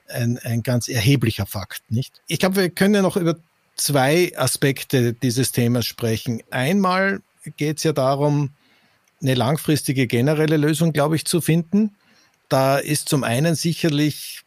[0.09, 2.23] ein, ein ganz erheblicher Fakt, nicht?
[2.27, 3.37] Ich glaube, wir können ja noch über
[3.77, 6.43] zwei Aspekte dieses Themas sprechen.
[6.51, 7.21] Einmal
[7.57, 8.51] geht es ja darum,
[9.21, 11.95] eine langfristige generelle Lösung, glaube ich, zu finden.
[12.49, 14.43] Da ist zum einen sicherlich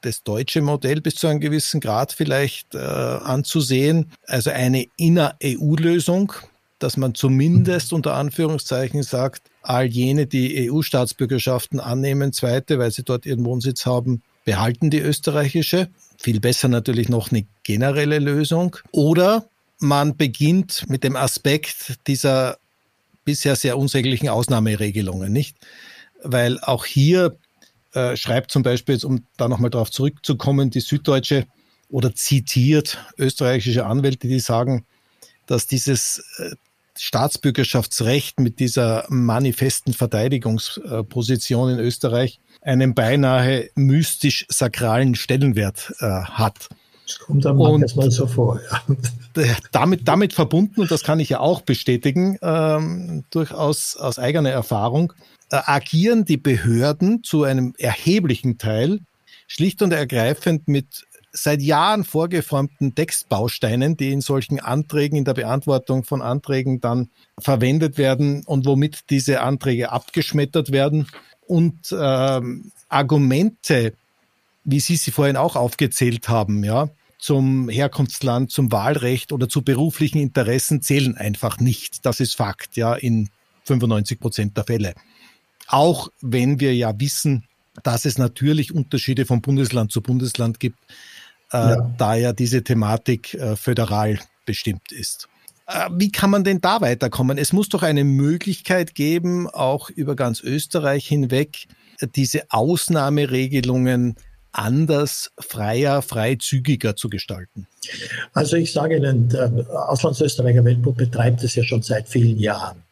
[0.00, 6.32] das deutsche Modell bis zu einem gewissen Grad vielleicht äh, anzusehen, also eine Inner-EU-Lösung,
[6.78, 13.24] dass man zumindest unter Anführungszeichen sagt, all jene, die EU-Staatsbürgerschaften annehmen, zweite, weil sie dort
[13.24, 15.88] ihren Wohnsitz haben, behalten die österreichische.
[16.18, 18.76] Viel besser natürlich noch eine generelle Lösung.
[18.92, 22.58] Oder man beginnt mit dem Aspekt dieser
[23.24, 25.56] bisher sehr unsäglichen Ausnahmeregelungen, nicht?
[26.22, 27.36] Weil auch hier
[27.92, 31.46] äh, schreibt zum Beispiel, jetzt, um da nochmal darauf zurückzukommen, die Süddeutsche
[31.88, 34.84] oder zitiert österreichische Anwälte, die sagen,
[35.46, 36.50] dass dieses äh,
[36.98, 46.68] Staatsbürgerschaftsrecht mit dieser manifesten Verteidigungsposition in Österreich einen beinahe mystisch-sakralen Stellenwert äh, hat.
[47.06, 49.46] Das kommt dann manchmal so vor, ja.
[49.72, 55.12] Damit, damit verbunden, und das kann ich ja auch bestätigen, ähm, durchaus aus eigener Erfahrung,
[55.50, 59.00] äh, agieren die Behörden zu einem erheblichen Teil
[59.46, 66.04] schlicht und ergreifend mit seit Jahren vorgeformten Textbausteinen, die in solchen Anträgen, in der Beantwortung
[66.04, 71.08] von Anträgen dann verwendet werden und womit diese Anträge abgeschmettert werden
[71.46, 73.94] und ähm, Argumente,
[74.64, 80.18] wie Sie sie vorhin auch aufgezählt haben, ja, zum Herkunftsland, zum Wahlrecht oder zu beruflichen
[80.18, 82.06] Interessen zählen einfach nicht.
[82.06, 83.28] Das ist Fakt, ja, in
[83.64, 84.94] 95 Prozent der Fälle.
[85.66, 87.44] Auch wenn wir ja wissen,
[87.82, 90.78] dass es natürlich Unterschiede von Bundesland zu Bundesland gibt,
[91.58, 91.94] ja.
[91.98, 95.28] da ja diese Thematik äh, föderal bestimmt ist.
[95.66, 97.38] Äh, wie kann man denn da weiterkommen?
[97.38, 101.66] Es muss doch eine Möglichkeit geben, auch über ganz Österreich hinweg,
[102.14, 104.16] diese Ausnahmeregelungen
[104.54, 107.66] anders, freier, freizügiger zu gestalten?
[108.32, 109.50] Also ich sage Ihnen, der
[109.88, 112.82] Auslandsösterreicher Weltbund betreibt es ja schon seit vielen Jahren.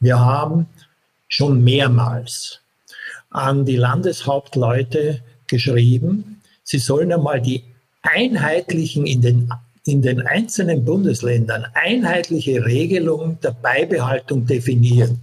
[0.00, 0.66] Wir haben
[1.28, 2.60] schon mehrmals
[3.30, 7.64] an die Landeshauptleute geschrieben, sie sollen einmal die
[8.02, 9.52] einheitlichen in den
[9.84, 15.20] in den einzelnen Bundesländern einheitliche Regelungen der Beibehaltung definieren.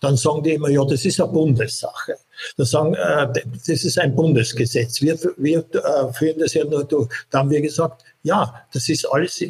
[0.00, 2.16] Dann sagen die immer, ja, das ist eine Bundessache.
[2.56, 3.28] Da sagen, äh,
[3.66, 5.00] das ist ein Bundesgesetz.
[5.00, 7.08] Wir, wir äh, führen das ja nur durch.
[7.30, 9.42] Da haben wir gesagt, ja, das ist alles,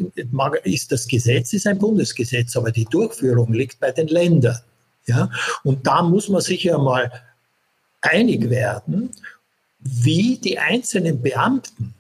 [0.64, 4.59] ist das Gesetz ist ein Bundesgesetz, aber die Durchführung liegt bei den Ländern.
[5.07, 5.31] Ja,
[5.64, 7.11] und da muss man sich ja mal
[8.03, 9.11] einig werden,
[9.81, 11.94] wie die einzelnen Beamten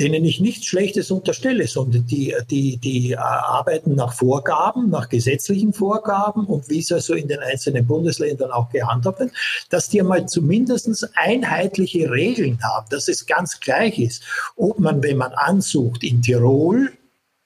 [0.00, 6.46] denen ich nichts Schlechtes unterstelle, sondern die, die, die arbeiten nach Vorgaben, nach gesetzlichen Vorgaben
[6.46, 9.32] und wie es also in den einzelnen Bundesländern auch gehandhabt wird,
[9.68, 14.24] dass die einmal zumindest einheitliche Regeln haben, dass es ganz gleich ist,
[14.56, 16.90] ob man, wenn man ansucht in Tirol,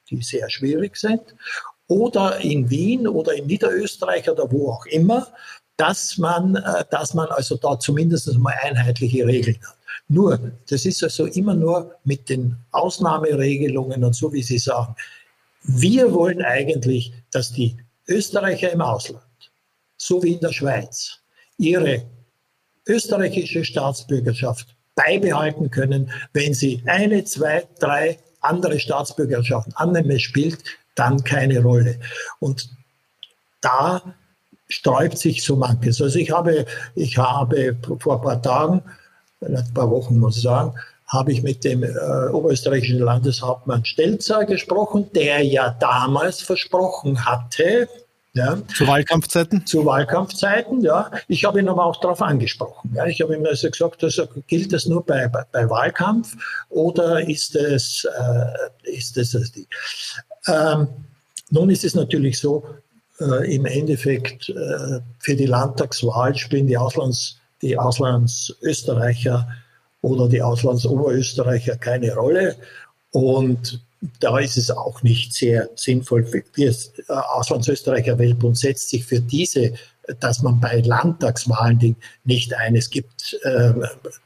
[0.08, 1.34] die sehr schwierig sind,
[1.88, 5.26] oder in Wien oder in Niederösterreich oder wo auch immer,
[5.76, 9.73] dass man, äh, dass man also da zumindest mal einheitliche Regeln hat.
[10.08, 14.94] Nur, das ist also immer nur mit den Ausnahmeregelungen und so, wie Sie sagen.
[15.62, 19.24] Wir wollen eigentlich, dass die Österreicher im Ausland,
[19.96, 21.20] so wie in der Schweiz,
[21.56, 22.04] ihre
[22.86, 26.10] österreichische Staatsbürgerschaft beibehalten können.
[26.32, 30.62] Wenn sie eine, zwei, drei andere Staatsbürgerschaften annehmen, spielt
[30.94, 31.98] dann keine Rolle.
[32.40, 32.68] Und
[33.60, 34.14] da
[34.68, 36.00] sträubt sich so manches.
[36.00, 38.82] Also ich habe, ich habe vor ein paar Tagen
[39.46, 40.74] ein paar Wochen muss ich sagen,
[41.06, 41.88] habe ich mit dem äh,
[42.32, 47.88] oberösterreichischen Landeshauptmann Stelzer gesprochen, der ja damals versprochen hatte,
[48.36, 49.64] ja, zu Wahlkampfzeiten?
[49.64, 51.08] Zu Wahlkampfzeiten, ja.
[51.28, 52.92] Ich habe ihn aber auch darauf angesprochen.
[52.92, 53.06] Ja.
[53.06, 56.34] Ich habe ihm also gesagt, also gilt das nur bei, bei, bei Wahlkampf
[56.68, 59.68] oder ist es, äh, ist es also die?
[60.48, 60.88] Ähm,
[61.50, 62.64] nun ist es natürlich so,
[63.20, 69.48] äh, im Endeffekt äh, für die Landtagswahl spielen die Auslands die Auslandsösterreicher
[70.02, 72.56] oder die Auslandsoberösterreicher keine Rolle.
[73.10, 73.80] Und
[74.20, 76.24] da ist es auch nicht sehr sinnvoll.
[76.56, 76.72] Der äh,
[77.08, 79.72] Auslandsösterreicher Weltbund setzt sich für diese,
[80.20, 82.76] dass man bei Landtagswahlen nicht ein.
[82.76, 83.72] Es gibt, äh,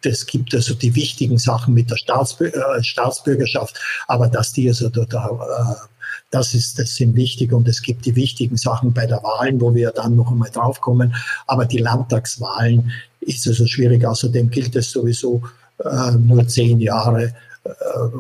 [0.03, 5.05] das gibt also die wichtigen Sachen mit der äh, Staatsbürgerschaft, aber dass die also da,
[5.05, 5.89] da
[6.31, 9.75] das ist, das sind wichtig und es gibt die wichtigen Sachen bei der Wahlen, wo
[9.75, 11.15] wir dann noch einmal draufkommen.
[11.47, 14.05] Aber die Landtagswahlen ist also schwierig.
[14.05, 15.43] Außerdem gilt es sowieso
[15.85, 17.35] äh, nur zehn Jahre.
[17.65, 17.71] Äh,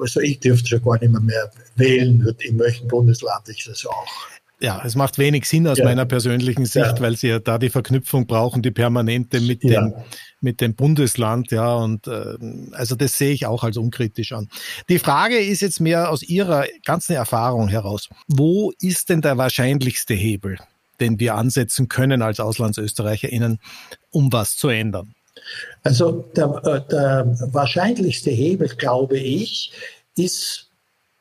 [0.00, 4.06] also ich dürfte schon gar nicht mehr, mehr wählen, in welchem Bundesland ich das auch.
[4.60, 5.84] Ja, es macht wenig Sinn aus ja.
[5.84, 7.00] meiner persönlichen Sicht, ja.
[7.00, 9.82] weil sie ja da die Verknüpfung brauchen, die permanente mit ja.
[9.82, 9.94] dem
[10.40, 12.36] mit dem Bundesland, ja, und äh,
[12.72, 14.48] also das sehe ich auch als unkritisch an.
[14.88, 18.08] Die Frage ist jetzt mehr aus Ihrer ganzen Erfahrung heraus.
[18.28, 20.58] Wo ist denn der wahrscheinlichste Hebel,
[21.00, 23.58] den wir ansetzen können als AuslandsösterreicherInnen,
[24.10, 25.14] um was zu ändern?
[25.82, 29.72] Also der, äh, der wahrscheinlichste Hebel, glaube ich,
[30.16, 30.68] ist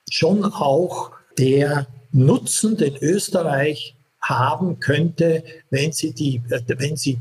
[0.09, 7.19] schon auch der Nutzen, den Österreich haben könnte, wenn sie die, äh, wenn sie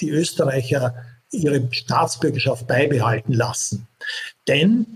[0.00, 0.94] die Österreicher
[1.32, 3.88] ihre Staatsbürgerschaft beibehalten lassen.
[4.46, 4.86] Denn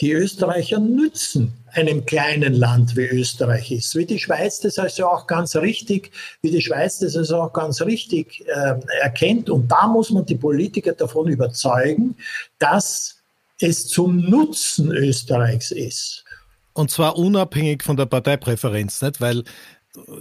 [0.00, 3.94] die Österreicher nützen einem kleinen Land wie Österreich ist.
[3.94, 6.10] Wie die Schweiz das also auch ganz richtig,
[6.42, 9.50] wie die Schweiz das also auch ganz richtig äh, erkennt.
[9.50, 12.16] Und da muss man die Politiker davon überzeugen,
[12.58, 13.16] dass
[13.60, 16.24] es zum Nutzen Österreichs ist.
[16.72, 19.20] Und zwar unabhängig von der Parteipräferenz, nicht?
[19.20, 19.44] Weil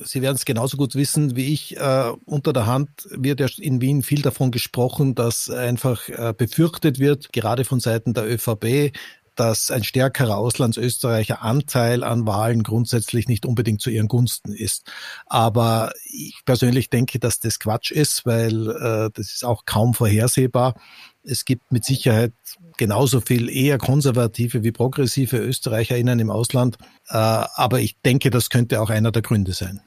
[0.04, 1.78] Sie werden es genauso gut wissen wie ich.
[1.78, 7.00] Äh, unter der Hand wird ja in Wien viel davon gesprochen, dass einfach äh, befürchtet
[7.00, 8.92] wird, gerade von Seiten der ÖVP,
[9.36, 14.92] dass ein stärkerer Auslandsösterreicher Anteil an Wahlen grundsätzlich nicht unbedingt zu ihren Gunsten ist.
[15.26, 20.76] Aber ich persönlich denke, dass das Quatsch ist, weil äh, das ist auch kaum vorhersehbar.
[21.24, 22.34] Es gibt mit Sicherheit
[22.78, 26.78] genauso viel eher konservative wie progressive ÖsterreicherInnen im Ausland.
[27.10, 29.82] Äh, aber ich denke, das könnte auch einer der Gründe sein.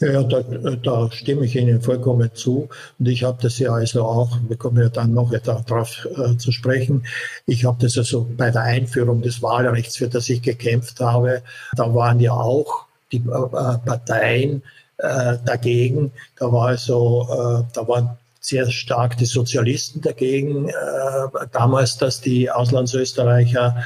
[0.00, 2.68] Ja, da, da stimme ich Ihnen vollkommen zu.
[2.98, 6.52] Und ich habe das ja also auch, wir kommen ja dann noch darauf äh, zu
[6.52, 7.06] sprechen,
[7.46, 11.42] ich habe das also bei der Einführung des Wahlrechts, für das ich gekämpft habe,
[11.76, 14.62] da waren ja auch die äh, äh Parteien
[14.98, 16.12] äh, dagegen.
[16.38, 18.10] Da war also, äh, da waren
[18.44, 20.72] sehr stark die Sozialisten dagegen, äh,
[21.52, 23.84] damals, dass die Auslandsösterreicher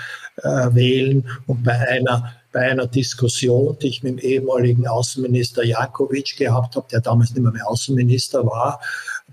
[0.71, 1.29] wählen.
[1.49, 6.87] Und bei einer bei einer Diskussion, die ich mit dem ehemaligen Außenminister Jankovic gehabt habe,
[6.91, 8.81] der damals nicht mehr, mehr Außenminister war,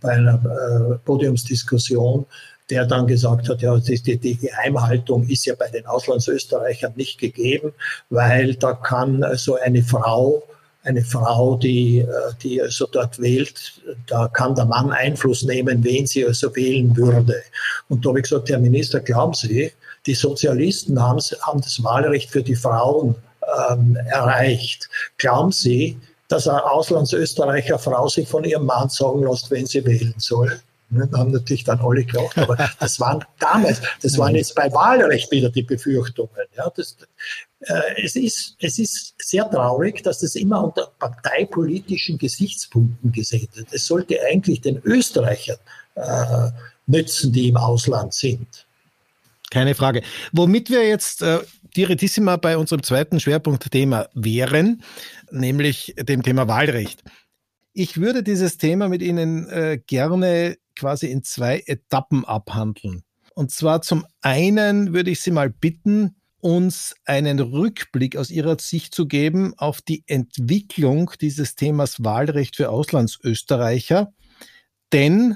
[0.01, 2.25] bei einer äh, Podiumsdiskussion,
[2.69, 7.73] der dann gesagt hat, ja, die, die Geheimhaltung ist ja bei den Auslandsösterreichern nicht gegeben,
[8.09, 10.43] weil da kann so eine Frau
[10.85, 12.07] eine Frau, die, äh,
[12.41, 17.41] die also dort wählt, da kann der Mann Einfluss nehmen, wen sie also wählen würde.
[17.89, 19.71] Und da habe ich gesagt, Herr Minister, glauben Sie,
[20.05, 23.15] die Sozialisten haben, haben das Wahlrecht für die Frauen
[23.69, 24.89] ähm, erreicht.
[25.17, 30.15] Glauben Sie, dass eine Auslandsösterreicher Frau sich von ihrem Mann sagen lässt, wenn sie wählen
[30.17, 30.59] soll?
[30.95, 34.71] Ne, da haben natürlich dann alle gelacht, aber das waren damals, das waren jetzt bei
[34.71, 36.29] Wahlrecht wieder die Befürchtungen.
[36.55, 36.95] Ja, das,
[37.59, 43.67] äh, es, ist, es ist sehr traurig, dass das immer unter parteipolitischen Gesichtspunkten gesehen wird.
[43.71, 45.57] Es sollte eigentlich den Österreichern
[45.95, 46.49] äh,
[46.87, 48.65] nützen, die im Ausland sind.
[49.51, 50.01] Keine Frage.
[50.31, 51.39] Womit wir jetzt äh,
[51.75, 54.81] direttissima bei unserem zweiten Schwerpunktthema wären,
[55.29, 57.03] nämlich dem Thema Wahlrecht.
[57.77, 63.03] Ich würde dieses Thema mit Ihnen äh, gerne quasi in zwei Etappen abhandeln.
[63.33, 68.95] Und zwar zum einen würde ich Sie mal bitten, uns einen Rückblick aus Ihrer Sicht
[68.95, 74.13] zu geben auf die Entwicklung dieses Themas Wahlrecht für Auslandsösterreicher.
[74.93, 75.35] Denn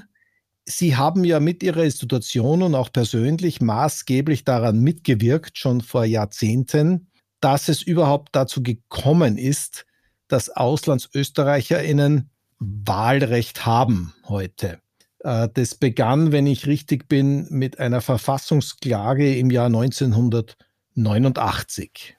[0.64, 7.08] Sie haben ja mit Ihrer Institution und auch persönlich maßgeblich daran mitgewirkt, schon vor Jahrzehnten,
[7.40, 9.84] dass es überhaupt dazu gekommen ist,
[10.28, 12.29] dass AuslandsösterreicherInnen
[12.60, 14.78] Wahlrecht haben heute.
[15.20, 22.16] Äh, das begann, wenn ich richtig bin, mit einer Verfassungsklage im Jahr 1989.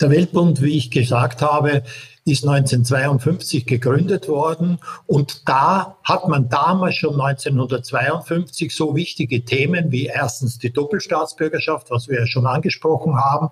[0.00, 1.82] Der Weltbund, wie ich gesagt habe,
[2.24, 10.06] ist 1952 gegründet worden und da hat man damals schon 1952 so wichtige Themen wie
[10.06, 13.48] erstens die Doppelstaatsbürgerschaft, was wir ja schon angesprochen haben,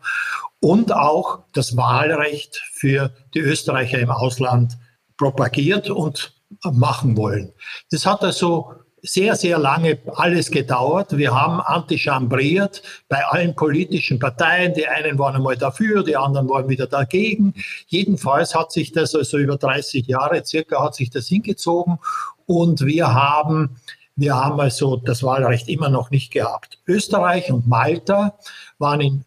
[0.61, 4.79] und auch das Wahlrecht für die Österreicher im Ausland
[5.17, 7.53] propagiert und machen wollen.
[7.91, 11.17] Das hat also sehr, sehr lange alles gedauert.
[11.17, 14.75] Wir haben antichambriert bei allen politischen Parteien.
[14.75, 17.55] Die einen waren einmal dafür, die anderen waren wieder dagegen.
[17.87, 21.99] Jedenfalls hat sich das also über 30 Jahre circa hat sich das hingezogen
[22.47, 23.77] und wir haben
[24.19, 26.79] wir haben also das Wahlrecht immer noch nicht gehabt.
[26.87, 28.39] Österreich und Malta
[28.79, 29.25] waren in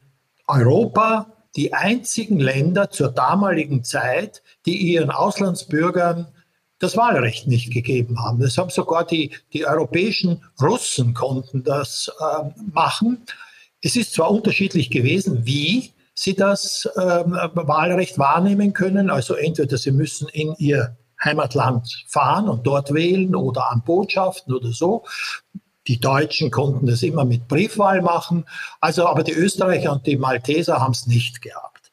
[0.47, 6.27] Europa die einzigen Länder zur damaligen Zeit, die ihren Auslandsbürgern
[6.79, 8.39] das Wahlrecht nicht gegeben haben.
[8.39, 13.25] Das haben sogar die, die europäischen Russen konnten das äh, machen.
[13.81, 19.09] Es ist zwar unterschiedlich gewesen, wie sie das äh, Wahlrecht wahrnehmen können.
[19.09, 24.71] Also entweder sie müssen in ihr Heimatland fahren und dort wählen oder an Botschaften oder
[24.71, 25.05] so.
[25.89, 28.45] Die Deutschen konnten das immer mit Briefwahl machen.
[28.79, 31.91] Also, aber die Österreicher und die Malteser haben es nicht gehabt.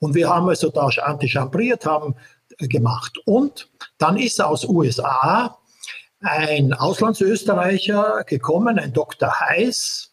[0.00, 2.14] Und wir haben also da antichambriert, haben
[2.58, 3.16] gemacht.
[3.24, 5.56] Und dann ist aus USA
[6.20, 9.40] ein Auslandsösterreicher gekommen, ein Dr.
[9.40, 10.12] Heiß.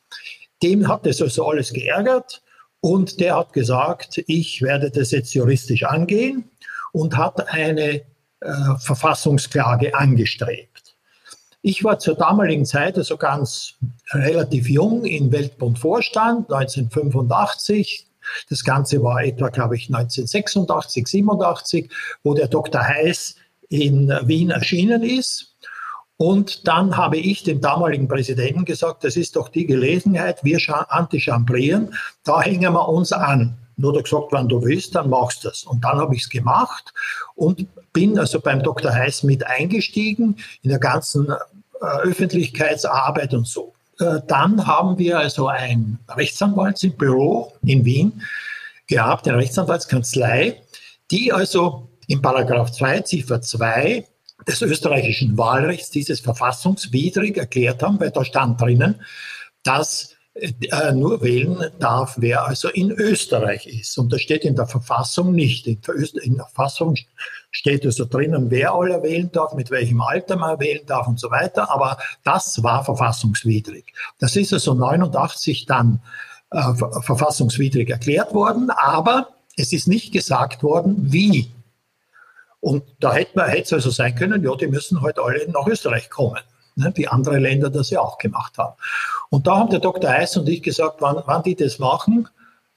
[0.63, 2.41] Dem hat das also alles geärgert
[2.79, 6.49] und der hat gesagt, ich werde das jetzt juristisch angehen
[6.93, 8.01] und hat eine
[8.39, 10.74] äh, Verfassungsklage angestrebt.
[11.67, 13.73] Ich war zur damaligen Zeit also ganz
[14.11, 18.05] relativ jung im Weltbund-Vorstand, 1985,
[18.51, 22.87] das Ganze war etwa, glaube ich, 1986, 87, wo der Dr.
[22.87, 23.37] Heiß
[23.69, 25.55] in Wien erschienen ist.
[26.17, 30.59] Und dann habe ich dem damaligen Präsidenten gesagt, das ist doch die Gelegenheit, wir
[30.89, 33.57] antichambrieren, da hängen wir uns an.
[33.77, 35.63] Nur hat er gesagt, wenn du willst, dann machst du das.
[35.63, 36.93] Und dann habe ich es gemacht
[37.33, 38.93] und bin also beim Dr.
[38.93, 41.33] Heiß mit eingestiegen in der ganzen
[41.85, 43.73] Öffentlichkeitsarbeit und so.
[43.99, 48.21] Äh, dann haben wir also ein Rechtsanwaltsbüro in Wien
[48.87, 50.61] gehabt, eine Rechtsanwaltskanzlei,
[51.11, 54.05] die also in Paragraph 2, Ziffer 2
[54.47, 59.01] des österreichischen Wahlrechts dieses verfassungswidrig erklärt haben, weil da stand drinnen,
[59.63, 63.97] dass äh, nur wählen darf, wer also in Österreich ist.
[63.97, 65.65] Und das steht in der Verfassung nicht.
[65.65, 66.95] In der, in der Verfassung
[67.55, 71.31] steht also drinnen, wer aller wählen darf, mit welchem Alter man wählen darf und so
[71.31, 71.71] weiter.
[71.71, 73.93] Aber das war verfassungswidrig.
[74.19, 76.01] Das ist also 89 dann
[76.51, 81.49] äh, verfassungswidrig erklärt worden, aber es ist nicht gesagt worden, wie.
[82.59, 86.09] Und da hätte es also sein können, ja, die müssen heute halt alle nach Österreich
[86.09, 86.41] kommen
[86.75, 88.75] ne, wie andere Länder das ja auch gemacht haben.
[89.29, 90.09] Und da haben der Dr.
[90.09, 92.27] Eis und ich gesagt, wann, wann die das machen,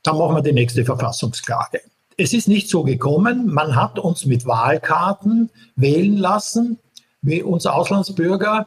[0.04, 1.80] dann machen wir die nächste Verfassungsklage.
[2.18, 3.46] Es ist nicht so gekommen.
[3.46, 6.78] Man hat uns mit Wahlkarten wählen lassen,
[7.22, 8.66] wie uns Auslandsbürger.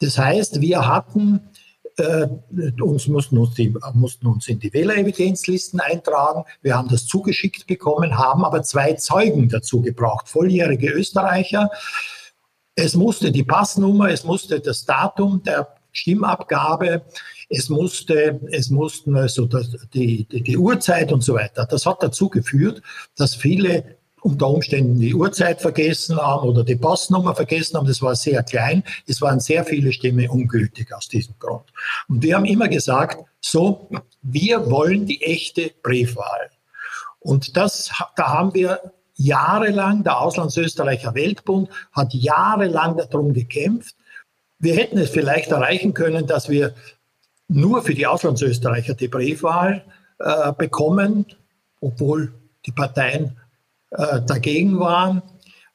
[0.00, 1.40] Das heißt, wir hatten
[1.98, 2.26] äh,
[2.80, 6.44] uns mussten uns, die, mussten uns in die Wählerevidenzlisten eintragen.
[6.62, 11.70] Wir haben das zugeschickt bekommen, haben aber zwei Zeugen dazu gebraucht, volljährige Österreicher,
[12.74, 17.02] es musste die Passnummer, es musste das Datum der Stimmabgabe,
[17.50, 19.46] es musste, es mussten also
[19.92, 21.66] die, die, die Uhrzeit und so weiter.
[21.68, 22.80] Das hat dazu geführt,
[23.16, 27.88] dass viele unter Umständen die Uhrzeit vergessen haben oder die Passnummer vergessen haben.
[27.88, 28.84] Das war sehr klein.
[29.06, 31.64] Es waren sehr viele Stimmen ungültig aus diesem Grund.
[32.08, 33.90] Und wir haben immer gesagt, so,
[34.22, 36.50] wir wollen die echte Briefwahl.
[37.18, 43.96] Und das, da haben wir jahrelang, der Auslandsösterreicher Weltbund hat jahrelang darum gekämpft.
[44.58, 46.74] Wir hätten es vielleicht erreichen können, dass wir
[47.50, 49.82] nur für die Auslandsösterreicher die Briefwahl
[50.18, 51.26] äh, bekommen,
[51.80, 52.32] obwohl
[52.64, 53.36] die Parteien
[53.90, 55.22] äh, dagegen waren.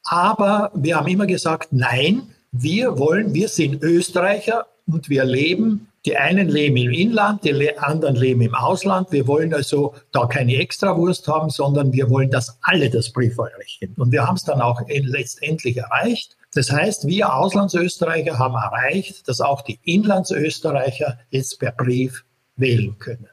[0.04, 6.16] Aber wir haben immer gesagt, nein, wir wollen, wir sind Österreicher und wir leben die
[6.16, 9.12] einen leben im Inland, die anderen leben im Ausland.
[9.12, 13.96] Wir wollen also da keine Extrawurst haben, sondern wir wollen, dass alle das Briefwahlrecht haben.
[13.98, 16.38] Und wir haben es dann auch letztendlich erreicht.
[16.54, 22.24] Das heißt, wir Auslandsösterreicher haben erreicht, dass auch die Inlandsösterreicher jetzt per Brief
[22.56, 23.28] wählen können.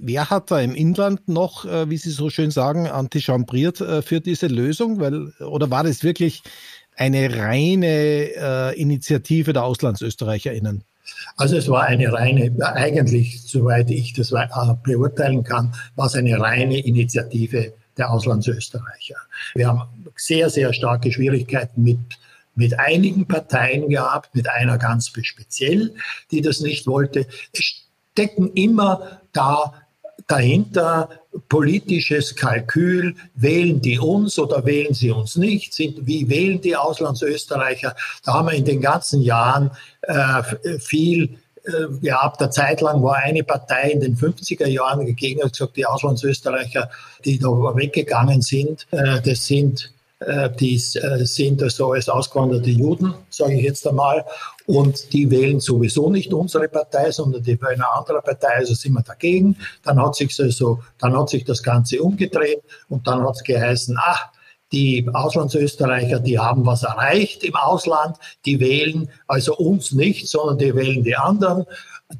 [0.00, 4.20] Wer hat da im Inland noch, äh, wie Sie so schön sagen, antichambriert äh, für
[4.20, 5.00] diese Lösung?
[5.00, 6.42] Weil, oder war das wirklich
[6.96, 10.84] eine reine äh, Initiative der AuslandsösterreicherInnen?
[11.36, 14.46] Also es war eine reine, eigentlich, soweit ich das äh,
[14.82, 19.16] beurteilen kann, war es eine reine Initiative der Auslandsösterreicher.
[19.54, 19.82] Wir haben
[20.16, 21.98] sehr, sehr starke Schwierigkeiten mit
[22.58, 25.94] mit einigen Parteien gehabt, mit einer ganz speziell,
[26.32, 27.24] die das nicht wollte.
[27.52, 27.84] Es
[28.18, 29.74] stecken immer da
[30.26, 31.08] dahinter
[31.48, 37.94] politisches Kalkül, wählen die uns oder wählen sie uns nicht, sind, wie wählen die Auslandsösterreicher.
[38.24, 39.70] Da haben wir in den ganzen Jahren
[40.02, 40.42] äh,
[40.78, 42.40] viel äh, gehabt.
[42.40, 46.90] Eine Zeit lang war eine Partei in den 50er Jahren dagegen hat gesagt, die Auslandsösterreicher,
[47.24, 53.54] die da weggegangen sind, äh, das sind die äh, sind so als ausgewanderte Juden, sage
[53.54, 54.24] ich jetzt einmal,
[54.66, 58.94] und die wählen sowieso nicht unsere Partei, sondern die wählen eine andere Partei, also sind
[58.94, 59.56] wir dagegen.
[59.84, 63.96] Dann hat sich also, dann hat sich das Ganze umgedreht und dann hat es geheißen,
[63.98, 64.32] ach,
[64.72, 70.74] die Auslandsösterreicher, die haben was erreicht im Ausland, die wählen also uns nicht, sondern die
[70.74, 71.64] wählen die anderen.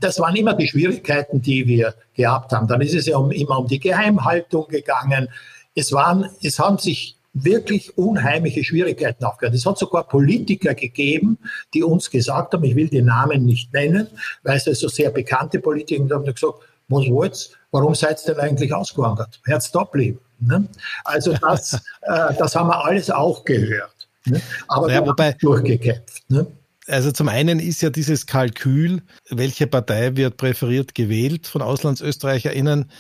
[0.01, 2.67] Das waren immer die Schwierigkeiten, die wir gehabt haben.
[2.67, 5.29] Dann ist es ja um, immer um die Geheimhaltung gegangen.
[5.75, 9.55] Es waren, es haben sich wirklich unheimliche Schwierigkeiten aufgehört.
[9.55, 11.39] Es hat sogar Politiker gegeben,
[11.75, 14.09] die uns gesagt haben, ich will die Namen nicht nennen,
[14.43, 16.55] weil es also sehr bekannte Politiker haben gesagt,
[16.89, 17.53] was wollt's?
[17.71, 19.41] Warum seid ihr denn eigentlich ausgewandert?
[19.45, 20.19] Herz da bleiben.
[20.41, 20.67] Ne?
[21.05, 24.09] Also das, äh, das haben wir alles auch gehört.
[24.25, 24.41] Ne?
[24.69, 26.31] Aber ja, wir wobei, haben durchgekämpft.
[26.31, 26.47] Ne?
[26.87, 32.91] Also zum einen ist ja dieses Kalkül, welche Partei wird präferiert gewählt von AuslandsösterreicherInnen,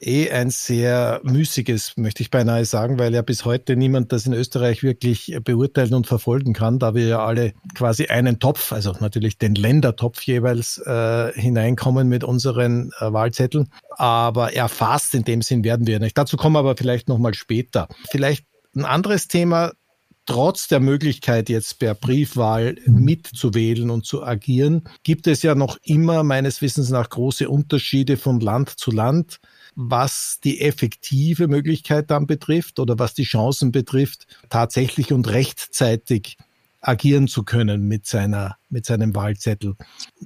[0.00, 4.34] eh ein sehr müßiges, möchte ich beinahe sagen, weil ja bis heute niemand das in
[4.34, 9.38] Österreich wirklich beurteilen und verfolgen kann, da wir ja alle quasi einen Topf, also natürlich
[9.38, 13.68] den Ländertopf jeweils äh, hineinkommen mit unseren äh, Wahlzetteln.
[13.90, 16.18] Aber erfasst in dem Sinn werden wir nicht.
[16.18, 17.88] Dazu kommen wir aber vielleicht nochmal später.
[18.10, 19.72] Vielleicht ein anderes Thema,
[20.26, 26.22] trotz der Möglichkeit, jetzt per Briefwahl mitzuwählen und zu agieren, gibt es ja noch immer
[26.22, 29.38] meines Wissens nach große Unterschiede von Land zu Land
[29.76, 36.38] was die effektive Möglichkeit dann betrifft oder was die Chancen betrifft, tatsächlich und rechtzeitig
[36.80, 39.76] agieren zu können mit seiner, mit seinem Wahlzettel.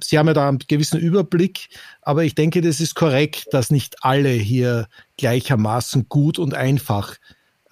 [0.01, 1.69] Sie haben ja da einen gewissen Überblick,
[2.01, 4.87] aber ich denke, das ist korrekt, dass nicht alle hier
[5.17, 7.17] gleichermaßen gut und einfach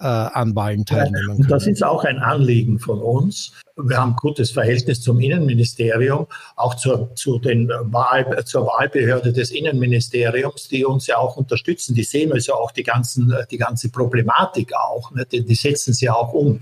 [0.00, 1.48] äh, an Wahlen teilnehmen können.
[1.48, 3.52] Das ist auch ein Anliegen von uns.
[3.76, 6.26] Wir haben ein gutes Verhältnis zum Innenministerium,
[6.56, 11.94] auch zur, zu den Wahl, zur Wahlbehörde des Innenministeriums, die uns ja auch unterstützen.
[11.94, 15.12] Die sehen also auch die, ganzen, die ganze Problematik auch.
[15.12, 15.26] Ne?
[15.30, 16.60] Die, die setzen sie auch um.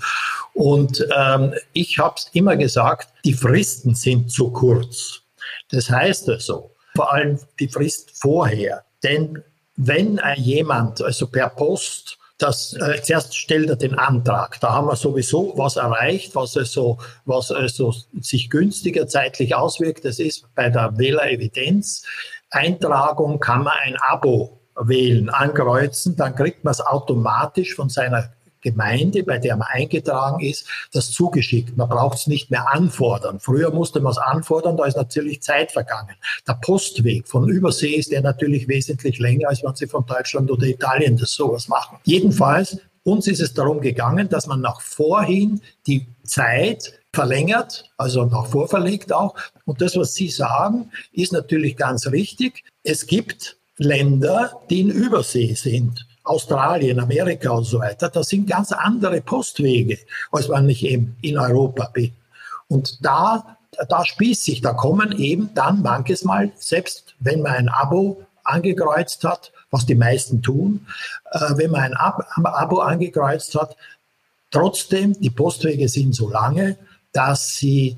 [0.55, 5.23] Und ähm, ich habe es immer gesagt, die Fristen sind zu kurz.
[5.71, 8.85] Das heißt also, vor allem die Frist vorher.
[9.03, 9.43] Denn
[9.77, 14.61] wenn jemand also per Post das äh, zuerst stellt er den Antrag.
[14.61, 20.05] Da haben wir sowieso was erreicht, was also, was also sich günstiger zeitlich auswirkt.
[20.05, 22.05] Das ist bei der Wählerevidenz.
[22.51, 28.31] Eintragung kann man ein Abo wählen, ankreuzen, dann kriegt man es automatisch von seiner
[28.61, 31.77] Gemeinde, bei der man eingetragen ist, das zugeschickt.
[31.77, 33.41] Man braucht es nicht mehr anfordern.
[33.41, 36.15] Früher musste man es anfordern, da ist natürlich Zeit vergangen.
[36.47, 40.67] Der Postweg von Übersee ist der natürlich wesentlich länger, als wenn Sie von Deutschland oder
[40.67, 41.99] Italien das sowas machen.
[42.05, 48.47] Jedenfalls, uns ist es darum gegangen, dass man nach vorhin die Zeit verlängert, also nach
[48.47, 49.35] vorverlegt auch.
[49.65, 52.65] Und das, was Sie sagen, ist natürlich ganz richtig.
[52.83, 56.08] Es gibt Länder, die in Übersee sind.
[56.29, 59.99] Australien, Amerika und so weiter, das sind ganz andere Postwege,
[60.31, 62.13] als wenn ich eben in Europa bin.
[62.69, 63.57] Und da,
[63.89, 69.25] da spießt sich, da kommen eben dann manches Mal, selbst wenn man ein Abo angekreuzt
[69.25, 70.87] hat, was die meisten tun,
[71.33, 73.77] äh, wenn man ein Ab Abo angekreuzt hat,
[74.51, 76.77] trotzdem, die Postwege sind so lange,
[77.13, 77.97] dass sie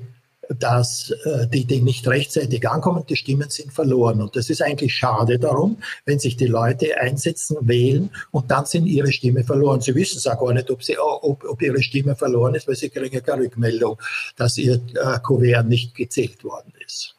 [0.49, 4.21] dass äh, die, die nicht rechtzeitig ankommen, die Stimmen sind verloren.
[4.21, 8.85] Und das ist eigentlich schade darum, wenn sich die Leute einsetzen, wählen und dann sind
[8.85, 9.81] ihre Stimme verloren.
[9.81, 12.75] Sie wissen es auch gar nicht, ob, sie, ob, ob ihre Stimme verloren ist, weil
[12.75, 13.97] sie kriegen keine Rückmeldung,
[14.35, 17.15] dass ihr äh, Kuvert nicht gezählt worden ist.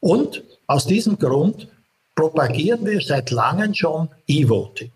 [0.00, 1.68] Und aus diesem Grund
[2.14, 4.90] propagieren wir seit langem schon E-Voting.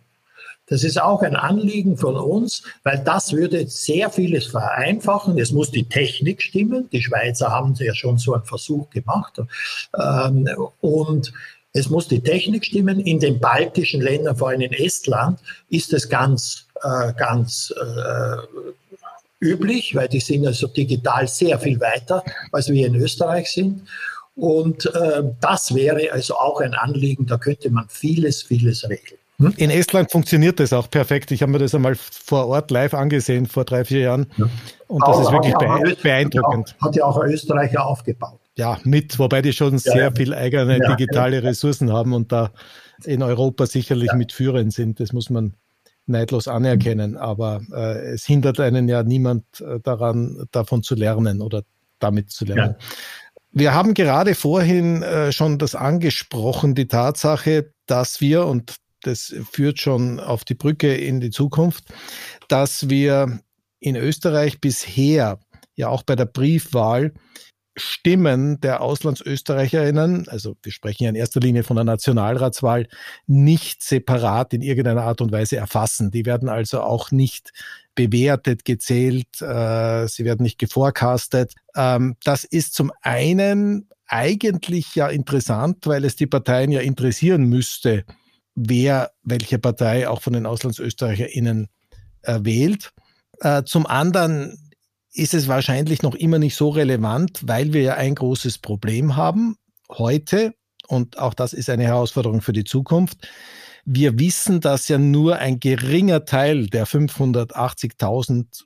[0.75, 5.39] Das ist auch ein Anliegen von uns, weil das würde sehr vieles vereinfachen.
[5.39, 6.89] Es muss die Technik stimmen.
[6.91, 9.41] Die Schweizer haben ja schon so einen Versuch gemacht.
[9.97, 10.49] Ähm,
[10.81, 11.33] und
[11.75, 12.99] es muss die Technik stimmen.
[12.99, 18.65] In den baltischen Ländern, vor allem in Estland, ist es ganz, äh, ganz äh,
[19.39, 23.87] üblich, weil die sind also digital sehr viel weiter, als wir in Österreich sind.
[24.35, 29.21] Und äh, das wäre also auch ein Anliegen, da könnte man vieles, vieles regeln.
[29.39, 29.53] Hm?
[29.57, 31.31] In Estland funktioniert das auch perfekt.
[31.31, 34.27] Ich habe mir das einmal vor Ort live angesehen, vor drei, vier Jahren.
[34.37, 34.49] Ja.
[34.87, 36.77] Und das ist wirklich bee beeindruckend.
[36.81, 38.39] Hat ja auch ein Österreicher aufgebaut.
[38.57, 40.11] Ja, mit, wobei die schon sehr ja.
[40.13, 42.53] viel eigene digitale Ressourcen haben und da
[43.05, 45.01] in Europa sicherlich mitführend sind.
[45.01, 45.55] Das muss man
[46.07, 47.17] neidlos anerkennen.
[47.17, 51.63] Aber äh, es hindert einen ja niemand äh, daran, davon zu lernen oder
[51.99, 52.77] damit zu lernen.
[53.51, 58.77] Wir haben gerade vorhin äh, schon das angesprochen, die Tatsache, dass wir, und
[59.07, 61.85] das führt schon auf die Brücke in die Zukunft,
[62.49, 63.41] dass wir
[63.81, 65.39] in Österreich bisher
[65.77, 67.13] ja auch bei der Briefwahl
[67.77, 72.87] Stimmen der Auslandsösterreicherinnen, also wir sprechen ja in erster Linie von der Nationalratswahl,
[73.27, 76.13] nicht separat in irgendeiner Art und Weise erfassen.
[76.13, 77.53] Die werden also auch nicht
[77.97, 81.55] bewertet, gezählt, äh, sie werden nicht geforecastet.
[81.75, 88.05] Ähm, das ist zum einen eigentlich ja interessant, weil es die Parteien ja interessieren müsste,
[88.55, 91.69] wer welche Partei auch von den AuslandsösterreicherInnen
[92.23, 92.93] äh, wählt.
[93.41, 94.59] Äh, zum anderen
[95.13, 99.57] ist es wahrscheinlich noch immer nicht so relevant, weil wir ja ein großes Problem haben
[99.91, 100.55] heute
[100.89, 103.29] und auch das ist eine Herausforderung für die Zukunft.
[103.85, 108.65] Wir wissen, dass ja nur ein geringer Teil der 580.000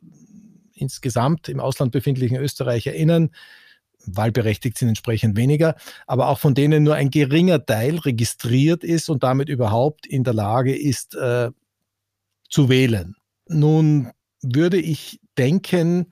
[0.75, 3.31] insgesamt im Ausland befindlichen ÖsterreicherInnen
[4.17, 9.23] wahlberechtigt sind entsprechend weniger, aber auch von denen nur ein geringer Teil registriert ist und
[9.23, 11.51] damit überhaupt in der Lage ist äh,
[12.49, 13.15] zu wählen.
[13.49, 14.11] Nun
[14.43, 16.07] würde ich denken,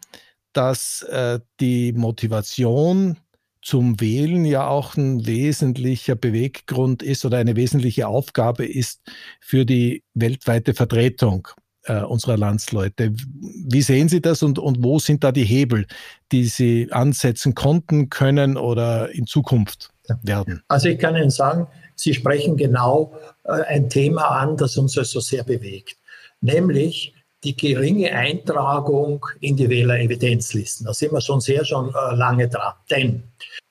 [0.52, 3.18] dass äh, die Motivation
[3.62, 9.00] zum Wählen ja auch ein wesentlicher Beweggrund ist oder eine wesentliche Aufgabe ist
[9.40, 11.48] für die weltweite Vertretung
[11.86, 13.12] äh, unserer Landsleute.
[13.12, 15.86] Wie sehen Sie das und, und wo sind da die Hebel,
[16.32, 19.90] die Sie ansetzen konnten, können oder in Zukunft
[20.22, 20.62] werden?
[20.68, 23.14] Also ich kann Ihnen sagen, Sie sprechen genau
[23.44, 25.96] äh, ein Thema an, das uns also sehr bewegt,
[26.40, 27.14] nämlich
[27.44, 30.86] die geringe Eintragung in die Wählerevidenzlisten.
[30.86, 32.74] Da sind wir schon sehr schon äh, lange dran.
[32.90, 33.22] Denn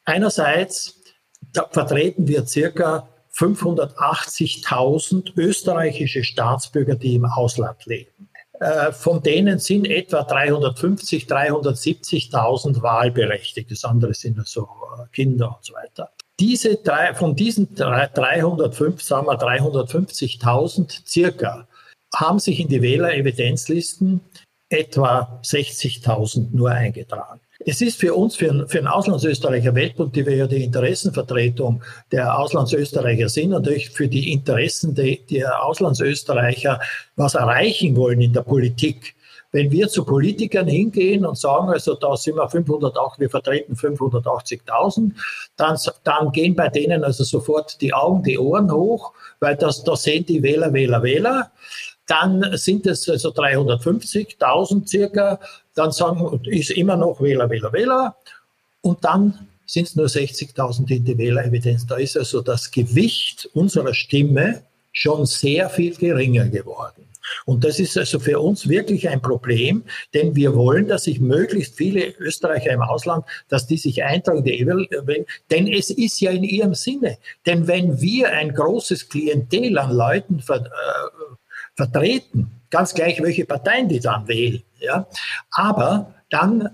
[0.06, 1.02] einerseits
[1.72, 3.08] vertreten wir circa
[3.38, 8.30] 580.000 österreichische Staatsbürger, die im Ausland leben.
[8.60, 13.70] Äh, von denen sind etwa 350, 370.000 wahlberechtigt.
[13.72, 16.12] Das andere sind also äh, Kinder und so weiter.
[16.40, 21.68] Diese drei, von diesen 305, sagen wir 350.000 circa,
[22.14, 24.22] haben sich in die Wählerevidenzlisten
[24.70, 27.42] etwa 60.000 nur eingetragen.
[27.68, 32.38] Es ist für uns, für, für den Auslandsösterreicher Weltbund, die wir ja die Interessenvertretung der
[32.38, 36.80] Auslandsösterreicher sind, natürlich für die Interessen de, der Auslandsösterreicher
[37.16, 39.16] was erreichen wollen in der Politik,
[39.52, 45.14] wenn wir zu Politikern hingehen und sagen, also da sind wir 508, wir vertreten 580.000,
[45.56, 49.96] dann, dann gehen bei denen also sofort die Augen, die Ohren hoch, weil das, da
[49.96, 51.52] sehen die Wähler, Wähler, Wähler.
[52.08, 55.40] Dann sind es also 350.000 circa,
[55.74, 58.16] dann sagen, ist immer noch Wähler, Wähler, Wähler.
[58.82, 61.88] Und dann sind es nur 60.000 in die Wählerevidenz.
[61.88, 67.06] Da ist also das Gewicht unserer Stimme schon sehr viel geringer geworden.
[67.46, 69.84] Und das ist also für uns wirklich ein Problem,
[70.14, 74.64] denn wir wollen, dass sich möglichst viele Österreicher im Ausland, dass die sich eintragen, die
[75.50, 77.18] denn es ist ja in ihrem Sinne.
[77.46, 80.60] Denn wenn wir ein großes Klientel an Leuten äh,
[81.76, 85.08] vertreten, ganz gleich, welche Parteien die dann wählen, ja,
[85.52, 86.70] aber dann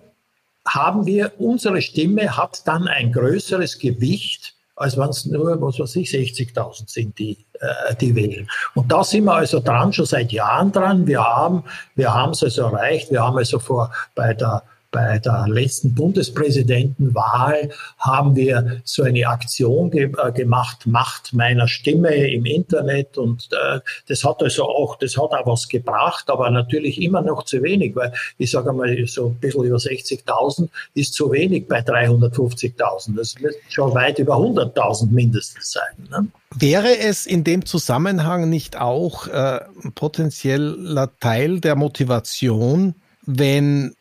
[0.68, 5.96] haben wir, unsere Stimme hat dann ein größeres Gewicht, als wenn es nur, was weiß
[5.98, 8.50] ich, 60.000 sind, die, äh, die wählen.
[8.74, 11.06] Und da sind wir also dran, schon seit Jahren dran.
[11.06, 11.64] Wir haben,
[11.96, 13.12] wir haben es also erreicht.
[13.12, 19.90] Wir haben also vor, bei der bei der letzten Bundespräsidentenwahl haben wir so eine Aktion
[19.90, 25.18] ge äh, gemacht, Macht meiner Stimme im Internet und äh, das hat also auch, das
[25.18, 29.30] hat auch was gebracht, aber natürlich immer noch zu wenig, weil ich sage mal, so
[29.30, 33.16] ein bisschen über 60.000 ist zu wenig bei 350.000.
[33.16, 36.10] Das wird schon weit über 100.000 mindestens sein.
[36.10, 36.28] Ne?
[36.54, 39.62] Wäre es in dem Zusammenhang nicht auch äh,
[39.96, 43.96] potenzieller Teil der Motivation, wenn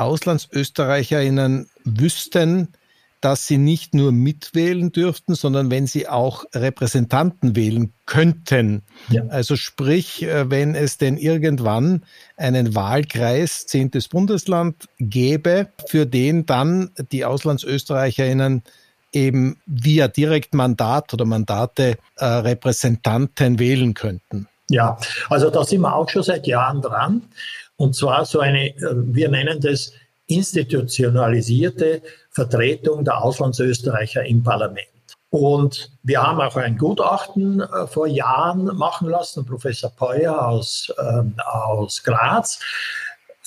[0.00, 2.68] AuslandsösterreicherInnen wüssten,
[3.20, 8.82] dass sie nicht nur mitwählen dürften, sondern wenn sie auch Repräsentanten wählen könnten.
[9.10, 9.24] Ja.
[9.28, 12.02] Also sprich, äh, wenn es denn irgendwann
[12.36, 18.62] einen Wahlkreis, zehntes Bundesland gäbe, für den dann die Auslandsösterreicherinnen
[19.12, 24.48] eben via Direktmandat oder Mandate äh, Repräsentanten wählen könnten.
[24.70, 24.98] Ja,
[25.28, 27.22] also da sind wir auch schon seit Jahren dran.
[27.80, 29.92] Und zwar so eine, äh, wir nennen das
[30.26, 34.86] institutionalisierte Vertretung der Auslandsösterreicher im Parlament.
[35.30, 41.32] Und wir haben auch ein Gutachten äh, vor Jahren machen lassen, Professor Peuer aus, ähm,
[41.38, 42.58] aus Graz,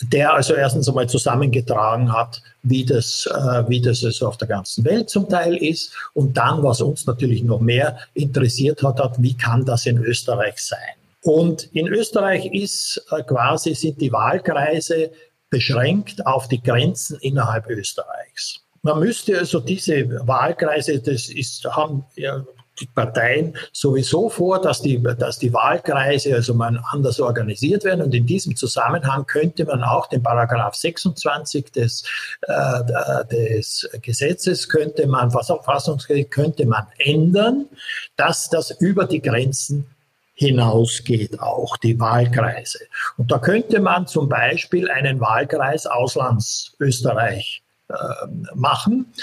[0.02, 4.84] der also erstens einmal zusammengetragen hat, wie das, äh, wie das also auf der ganzen
[4.84, 5.94] Welt zum Teil ist.
[6.14, 10.58] Und dann, was uns natürlich noch mehr interessiert hat, hat wie kann das in Österreich
[10.58, 11.03] sein?
[11.24, 15.12] Und in Österreich ist äh, quasi, sind die Wahlkreise
[15.50, 18.60] beschränkt auf die Grenzen innerhalb Österreichs.
[18.82, 22.44] Man müsste also diese Wahlkreise, das ist, haben ja,
[22.80, 28.02] die Parteien sowieso vor, dass die, dass die Wahlkreise also man anders organisiert werden.
[28.02, 32.04] Und in diesem Zusammenhang könnte man auch den Paragraph 26 des,
[32.42, 37.68] äh, des Gesetzes könnte man, Verfassungsgericht könnte man ändern,
[38.18, 39.86] dass das über die Grenzen
[40.34, 42.80] hinausgeht, auch die Wahlkreise.
[43.18, 47.94] Und da könnte man zum Beispiel einen Wahlkreis Auslandsösterreich äh,
[48.56, 49.14] machen.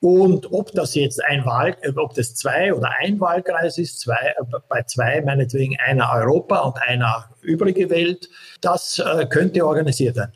[0.00, 4.34] Und ob das jetzt ein Wahl, ob das zwei oder ein Wahlkreis ist, zwei,
[4.68, 8.28] bei zwei meinetwegen einer Europa und einer übrige Welt,
[8.60, 10.34] das äh, könnte organisiert werden.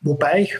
[0.00, 0.58] Wobei ich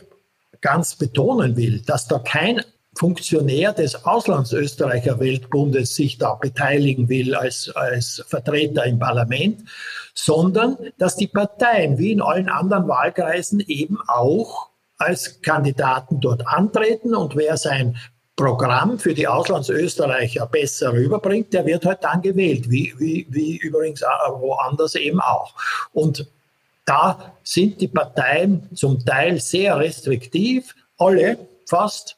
[0.60, 2.62] ganz betonen will, dass da kein
[2.96, 9.62] Funktionär des Auslandsösterreicher Weltbundes sich da beteiligen will als, als Vertreter im Parlament,
[10.14, 14.68] sondern dass die Parteien wie in allen anderen Wahlkreisen eben auch
[14.98, 17.96] als Kandidaten dort antreten und wer sein
[18.36, 24.02] Programm für die Auslandsösterreicher besser rüberbringt, der wird halt dann gewählt, wie, wie, wie übrigens
[24.02, 25.54] woanders eben auch.
[25.92, 26.26] Und
[26.84, 32.16] da sind die Parteien zum Teil sehr restriktiv, alle fast.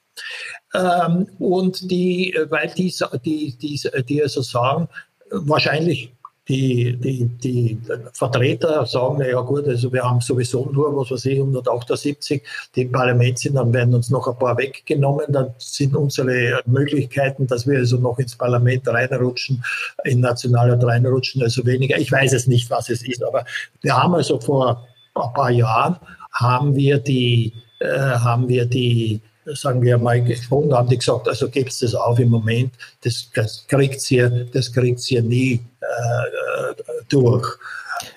[0.77, 2.93] Ähm, und die, äh, weil die,
[3.25, 4.89] die, die, die also sagen,
[5.31, 6.13] wahrscheinlich
[6.49, 7.79] die, die, die
[8.13, 12.43] Vertreter sagen, na ja gut, also wir haben sowieso nur, was weiß ich, 178,
[12.75, 17.47] die im Parlament sind, dann werden uns noch ein paar weggenommen, dann sind unsere Möglichkeiten,
[17.49, 19.65] dass wir also noch ins Parlament reinrutschen,
[20.05, 21.99] in Nationalrat reinrutschen, also weniger.
[21.99, 23.45] Ich weiß es nicht, was es ist, aber
[23.83, 25.97] wir haben also vor ein paar Jahren,
[26.33, 29.21] haben wir die, äh, haben wir die
[29.55, 32.73] sagen wir mal, gesprochen haben, die gesagt, also gebt das auf im Moment,
[33.03, 37.47] das, das kriegt ihr, das kriegt ihr nie äh, durch.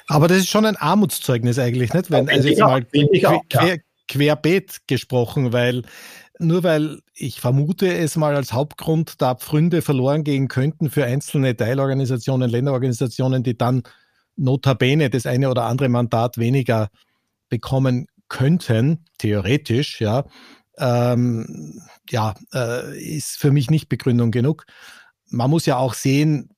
[0.07, 2.11] Aber das ist schon ein Armutszeugnis eigentlich, nicht?
[2.11, 3.75] Wenn, also jetzt mal quer, ja.
[4.07, 5.83] querbeet gesprochen, weil
[6.39, 11.55] nur weil ich vermute es mal als Hauptgrund, da Pfründe verloren gehen könnten für einzelne
[11.55, 13.83] Teilorganisationen, Länderorganisationen, die dann
[14.37, 16.89] notabene das eine oder andere Mandat weniger
[17.49, 20.23] bekommen könnten, theoretisch, ja,
[20.79, 24.65] ähm, ja, äh, ist für mich nicht Begründung genug.
[25.27, 26.49] Man muss ja auch sehen,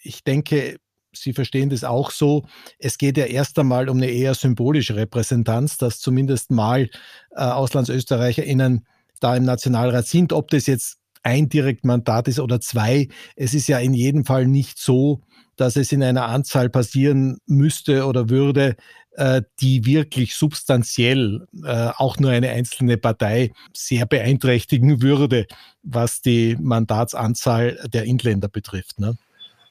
[0.00, 0.78] ich denke,
[1.12, 2.46] Sie verstehen das auch so.
[2.78, 6.90] Es geht ja erst einmal um eine eher symbolische Repräsentanz, dass zumindest mal
[7.32, 8.86] äh, AuslandsösterreicherInnen
[9.20, 10.32] da im Nationalrat sind.
[10.32, 14.78] Ob das jetzt ein Direktmandat ist oder zwei, es ist ja in jedem Fall nicht
[14.78, 15.22] so,
[15.56, 18.76] dass es in einer Anzahl passieren müsste oder würde,
[19.60, 25.46] die wirklich substanziell äh, auch nur eine einzelne Partei sehr beeinträchtigen würde,
[25.82, 29.00] was die Mandatsanzahl der Inländer betrifft.
[29.00, 29.16] Ne?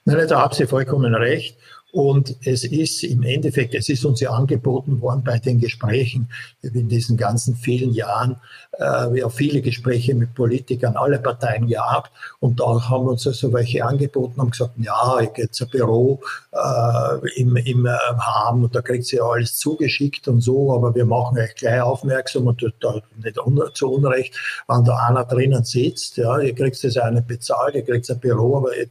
[0.05, 1.57] Nein, da haben Sie vollkommen recht.
[1.93, 6.29] Und es ist im Endeffekt, es ist uns ja angeboten worden bei den Gesprächen
[6.61, 8.35] in diesen ganzen vielen Jahren.
[8.73, 12.11] Äh, wir haben viele Gespräche mit Politikern, alle Parteien gehabt.
[12.39, 16.19] Und da haben uns also welche angeboten und gesagt, ja, ich gehe ein Büro
[16.51, 20.93] äh, im, im äh, haben und da kriegt sie ja alles zugeschickt und so, aber
[20.93, 24.35] wir machen euch gleich aufmerksam und da nicht un zu Unrecht,
[24.67, 28.57] wenn da einer drinnen sitzt, ja, ihr kriegt das nicht bezahlt, ihr kriegt ein Büro,
[28.57, 28.87] aber äh,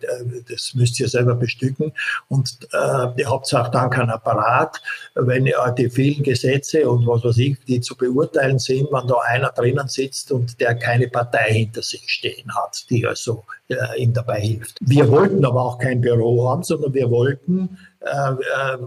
[0.48, 1.92] das müsst ihr selber bestücken.
[2.28, 4.80] Und äh, äh, habt auch dann keinen Apparat,
[5.14, 9.50] wenn die vielen Gesetze und was weiß ich, die zu beurteilen sind, wenn da einer
[9.50, 14.40] drinnen sitzt und der keine Partei hinter sich stehen hat, die also äh, ihm dabei
[14.40, 14.78] hilft.
[14.80, 18.78] Wir wollten aber auch kein Büro haben, sondern wir wollten äh, äh,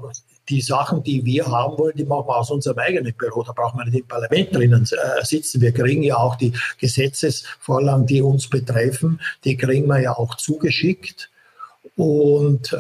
[0.50, 3.44] die Sachen, die wir haben wollen, die machen wir aus unserem eigenen Büro.
[3.44, 5.62] Da brauchen wir nicht im Parlament drinnen äh, sitzen.
[5.62, 11.30] Wir kriegen ja auch die Gesetzesvorlagen, die uns betreffen, die kriegen wir ja auch zugeschickt
[12.00, 12.78] und äh,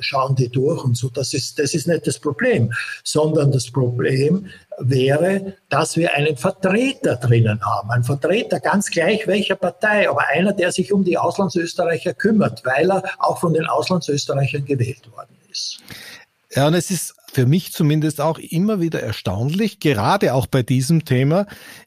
[0.00, 1.10] schauen die durch und so.
[1.10, 2.72] Das ist, das ist nicht das Problem,
[3.02, 4.46] sondern das Problem
[4.78, 7.90] wäre, dass wir einen Vertreter drinnen haben.
[7.90, 12.90] Ein Vertreter, ganz gleich welcher Partei, aber einer, der sich um die Auslandsösterreicher kümmert, weil
[12.90, 15.80] er auch von den Auslandsösterreichern gewählt worden ist.
[16.54, 21.04] Ja, und es ist für mich zumindest auch immer wieder erstaunlich, gerade auch bei diesem
[21.04, 21.46] Thema,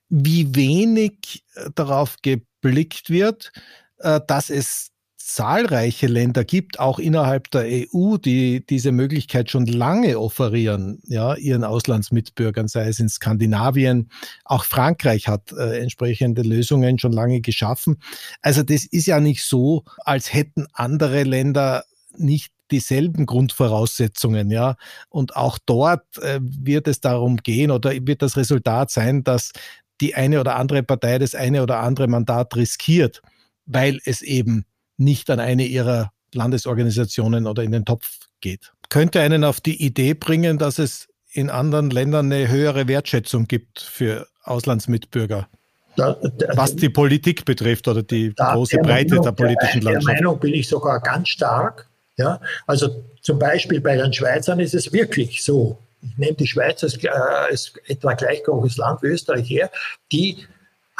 [0.10, 3.52] wie wenig äh, darauf geblickt wird,
[3.98, 4.92] äh, dass es
[5.28, 11.66] zahlreiche Länder gibt, auch innerhalb der EU, die diese Möglichkeit schon lange offerieren, ja, ihren
[11.66, 14.10] Auslandsmitbürgern, sei es in Skandinavien.
[14.46, 17.98] Auch Frankreich hat äh, entsprechende Lösungen schon lange geschaffen.
[18.42, 21.84] Also das ist ja nicht so, als hätten andere Länder
[22.16, 24.78] nicht dieselben Grundvoraussetzungen, ja.
[25.10, 29.52] Und auch dort äh, wird es darum gehen oder wird das Resultat sein, dass
[30.00, 33.22] die eine oder andere Partei das eine oder andere Mandat riskiert,
[33.66, 34.64] weil es eben
[34.98, 38.72] nicht an eine ihrer Landesorganisationen oder in den Topf geht.
[38.90, 43.80] Könnte einen auf die Idee bringen, dass es in anderen Ländern eine höhere Wertschätzung gibt
[43.80, 45.48] für Auslandsmitbürger.
[45.96, 50.18] Da, da, was die Politik betrifft oder die große Breite Meinung, der politischen der, Landschaft.
[50.18, 51.88] Der Meinung bin ich sogar ganz stark.
[52.18, 55.78] Ja, also zum Beispiel bei den Schweizern ist es wirklich so.
[56.02, 59.72] Ich nehme die Schweiz als, äh, als etwa gleich großes Land wie Österreich her.
[60.12, 60.38] Die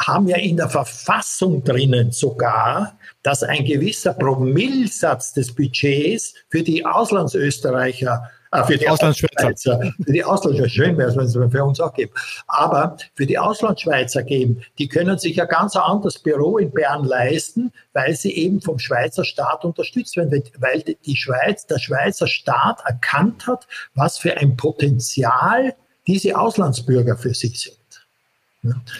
[0.00, 6.84] haben ja in der Verfassung drinnen sogar, dass ein gewisser Promillsatz des Budgets für die
[6.84, 11.80] Auslandsösterreicher äh, für die Auslandsschweizer, für die Auslandsschweizer, schön wäre es, wenn es für uns
[11.80, 16.58] auch gibt, aber für die Auslandsschweizer geben, die können sich ja ganz ein anderes Büro
[16.58, 21.78] in Bern leisten, weil sie eben vom Schweizer Staat unterstützt werden, weil die Schweiz, der
[21.78, 25.74] Schweizer Staat erkannt hat, was für ein Potenzial
[26.06, 27.76] diese Auslandsbürger für sich sind.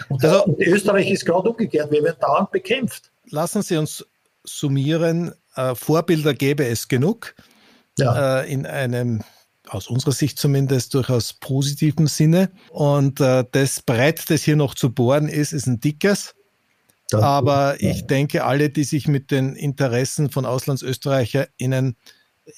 [0.09, 3.11] Und, also, und Österreich ist gerade umgekehrt, wir werden dauernd bekämpft.
[3.29, 4.05] Lassen Sie uns
[4.43, 7.35] summieren, äh, Vorbilder gäbe es genug.
[7.97, 8.41] Ja.
[8.41, 9.21] Äh, in einem
[9.67, 12.49] aus unserer Sicht zumindest durchaus positiven Sinne.
[12.69, 16.35] Und äh, das Brett, das hier noch zu bohren ist, ist ein dickes.
[17.09, 21.95] Das Aber ich denke, alle, die sich mit den Interessen von AuslandsösterreicherInnen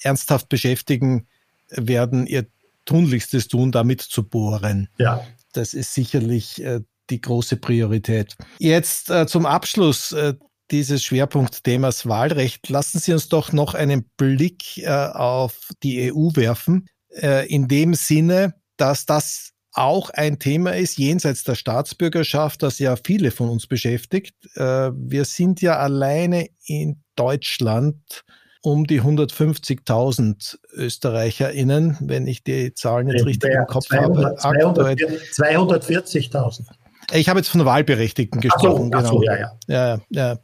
[0.02, 1.26] ernsthaft beschäftigen,
[1.68, 2.46] werden ihr
[2.84, 4.88] Tunlichstes tun, damit zu bohren.
[4.98, 5.24] Ja.
[5.52, 6.80] Das ist sicherlich äh,
[7.10, 8.36] die große Priorität.
[8.58, 10.34] Jetzt äh, zum Abschluss äh,
[10.70, 12.68] dieses Schwerpunktthemas Wahlrecht.
[12.68, 16.88] Lassen Sie uns doch noch einen Blick äh, auf die EU werfen.
[17.10, 22.96] Äh, in dem Sinne, dass das auch ein Thema ist, jenseits der Staatsbürgerschaft, das ja
[22.96, 24.34] viele von uns beschäftigt.
[24.54, 28.24] Äh, wir sind ja alleine in Deutschland
[28.62, 34.60] um die 150.000 ÖsterreicherInnen, wenn ich die Zahlen jetzt richtig im Kopf 200, habe.
[34.70, 36.66] 240.000.
[37.12, 38.90] Ich habe jetzt von Wahlberechtigten gesprochen.
[38.94, 39.32] Ach so, ach so, genau.
[39.32, 39.96] ja, ja.
[39.96, 40.38] ja, ja.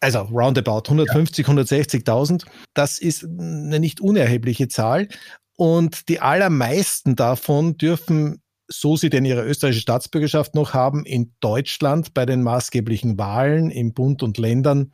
[0.00, 1.52] Also roundabout 150, ja.
[1.52, 2.44] 160.000.
[2.74, 5.08] Das ist eine nicht unerhebliche Zahl.
[5.56, 12.14] Und die allermeisten davon dürfen, so sie denn ihre österreichische Staatsbürgerschaft noch haben, in Deutschland
[12.14, 14.92] bei den maßgeblichen Wahlen im Bund und Ländern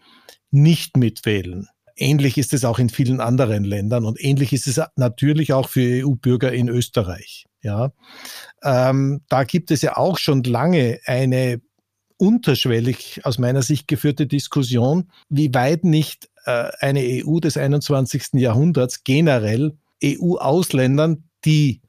[0.51, 1.69] nicht mitwählen.
[2.01, 6.05] Ähnlich ist es auch in vielen anderen Ländern und ähnlich ist es natürlich auch für
[6.05, 7.47] EU-Bürger in Österreich.
[7.61, 7.93] Ja,
[8.63, 11.61] ähm, da gibt es ja auch schon lange eine
[12.17, 18.35] unterschwellig aus meiner Sicht geführte Diskussion, wie weit nicht äh, eine EU des 21.
[18.35, 21.83] Jahrhunderts generell EU-Ausländern, die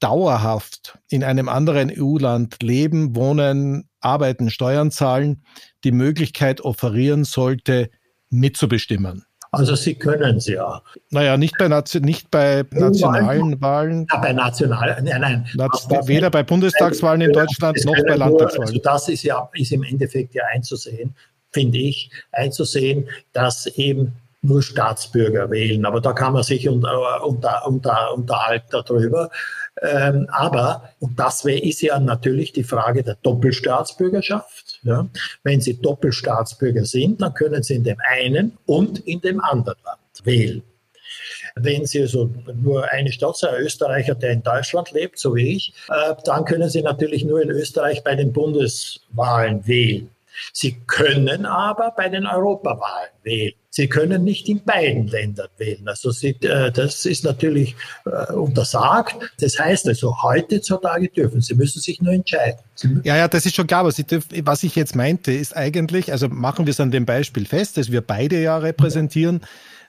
[0.00, 5.44] dauerhaft in einem anderen EU-Land leben, wohnen, arbeiten, Steuern zahlen,
[5.84, 7.90] die Möglichkeit offerieren sollte,
[8.28, 9.24] mitzubestimmen.
[9.54, 10.80] Also Sie können es ja.
[11.10, 11.68] Naja, nicht bei,
[12.00, 14.06] nicht bei nationalen Wahlen.
[14.10, 15.46] Ja, bei nationalen, nein, nein.
[16.06, 18.68] weder bei Bundestagswahlen in Deutschland noch bei Landtagswahlen.
[18.68, 21.14] Also das ist ja ist im Endeffekt ja einzusehen,
[21.50, 25.84] finde ich, einzusehen, dass eben nur Staatsbürger wählen.
[25.84, 29.30] Aber da kann man sich unter, unter, unter, unterhalten darüber.
[29.80, 34.80] Ähm, aber, und das wär, ist ja natürlich die Frage der Doppelstaatsbürgerschaft.
[34.82, 35.08] Ja?
[35.42, 39.98] Wenn Sie Doppelstaatsbürger sind, dann können Sie in dem einen und in dem anderen Land
[40.24, 40.62] wählen.
[41.54, 45.74] Wenn Sie also nur eine Stadt ein Österreicher, der in Deutschland lebt, so wie ich,
[45.88, 50.10] äh, dann können Sie natürlich nur in Österreich bei den Bundeswahlen wählen.
[50.52, 53.54] Sie können aber bei den Europawahlen wählen.
[53.74, 55.88] Sie können nicht in beiden Ländern wählen.
[55.88, 59.16] Also Sie, äh, das ist natürlich äh, untersagt.
[59.40, 62.60] Das heißt also, heutzutage dürfen Sie, müssen sich nur entscheiden.
[63.02, 63.80] Ja, ja, das ist schon klar.
[63.80, 67.06] Aber Sie dürfen, was ich jetzt meinte, ist eigentlich, also machen wir es an dem
[67.06, 69.40] Beispiel fest, dass wir beide ja repräsentieren.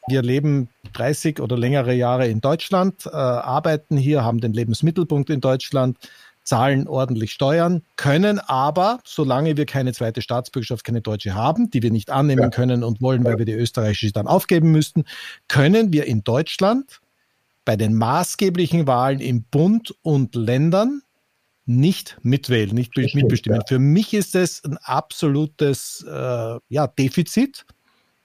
[0.08, 5.42] Wir leben 30 oder längere Jahre in Deutschland, äh, arbeiten hier, haben den Lebensmittelpunkt in
[5.42, 5.98] Deutschland,
[6.44, 11.92] zahlen ordentlich Steuern, können aber, solange wir keine zweite Staatsbürgerschaft, keine deutsche haben, die wir
[11.92, 15.06] nicht annehmen können und wollen, weil wir die österreichische dann aufgeben müssten,
[15.48, 17.00] können wir in Deutschland
[17.66, 21.02] bei den maßgeblichen Wahlen im Bund und Ländern
[21.66, 23.62] nicht mitwählen, nicht mitbestimmen.
[23.68, 27.66] Für mich ist es ein absolutes äh, ja, Defizit,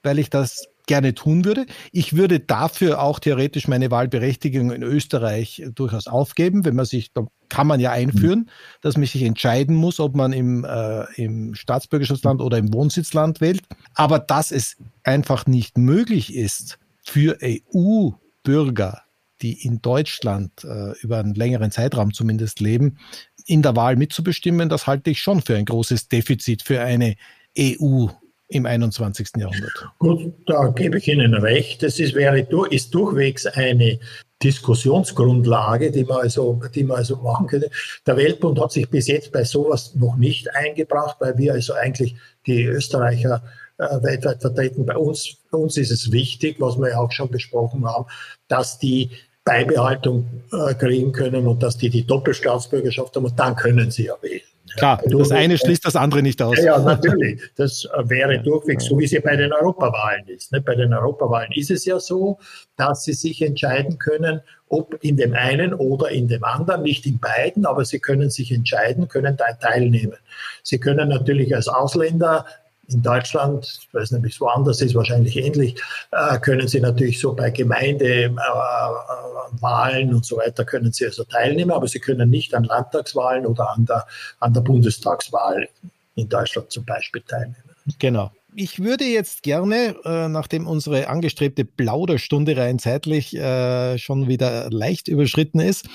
[0.02, 1.66] weil ich das gerne tun würde.
[1.92, 7.28] Ich würde dafür auch theoretisch meine Wahlberechtigung in Österreich durchaus aufgeben, wenn man sich, da
[7.48, 12.40] kann man ja einführen, dass man sich entscheiden muss, ob man im, äh, im Staatsbürgerschaftsland
[12.40, 13.62] oder im Wohnsitzland wählt.
[13.94, 19.02] Aber dass es einfach nicht möglich ist, für EU-Bürger,
[19.40, 22.98] die in Deutschland äh, über einen längeren Zeitraum zumindest leben,
[23.46, 27.16] in der Wahl mitzubestimmen, das halte ich schon für ein großes Defizit für eine
[27.58, 28.08] EU
[28.48, 29.28] im 21.
[29.36, 29.88] Jahrhundert.
[29.98, 31.82] Gut, da gebe ich Ihnen recht.
[31.82, 32.40] Das ist, wäre,
[32.70, 33.98] ist durchwegs eine
[34.42, 37.70] Diskussionsgrundlage, die man, also, die man also machen könnte.
[38.06, 42.16] Der Weltbund hat sich bis jetzt bei sowas noch nicht eingebracht, weil wir also eigentlich
[42.46, 43.42] die Österreicher
[43.78, 44.86] äh, weltweit vertreten.
[44.86, 48.06] Bei uns, bei uns ist es wichtig, was wir ja auch schon besprochen haben,
[48.46, 49.10] dass die
[49.44, 54.14] Beibehaltung äh, kriegen können und dass die die Doppelstaatsbürgerschaft haben und dann können sie ja
[54.20, 54.42] wählen.
[54.76, 56.58] Klar, das eine schließt das andere nicht aus.
[56.62, 57.40] Ja, natürlich.
[57.56, 60.50] Das wäre ja, durchweg so, wie es ja bei den Europawahlen ist.
[60.64, 62.38] Bei den Europawahlen ist es ja so,
[62.76, 67.18] dass sie sich entscheiden können, ob in dem einen oder in dem anderen, nicht in
[67.18, 70.18] beiden, aber sie können sich entscheiden, können da teilnehmen.
[70.62, 72.44] Sie können natürlich als Ausländer
[72.88, 75.78] in Deutschland, ich weiß nicht, wie es woanders ist, wahrscheinlich ähnlich,
[76.12, 81.70] äh, können Sie natürlich so bei Gemeindewahlen äh, und so weiter können Sie also teilnehmen,
[81.70, 84.06] aber Sie können nicht an Landtagswahlen oder an der,
[84.40, 85.68] an der Bundestagswahl
[86.14, 87.56] in Deutschland zum Beispiel teilnehmen.
[87.98, 88.30] Genau.
[88.54, 95.08] Ich würde jetzt gerne, äh, nachdem unsere angestrebte Plauderstunde rein zeitlich äh, schon wieder leicht
[95.08, 95.86] überschritten ist,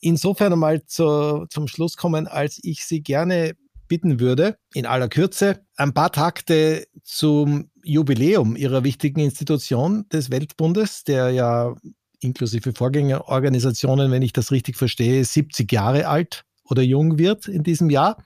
[0.00, 3.56] insofern einmal zu, zum Schluss kommen, als ich Sie gerne
[3.88, 11.04] bitten würde, in aller Kürze ein paar Takte zum Jubiläum Ihrer wichtigen Institution des Weltbundes,
[11.04, 11.74] der ja
[12.20, 17.90] inklusive Vorgängerorganisationen, wenn ich das richtig verstehe, 70 Jahre alt oder jung wird in diesem
[17.90, 18.22] Jahr,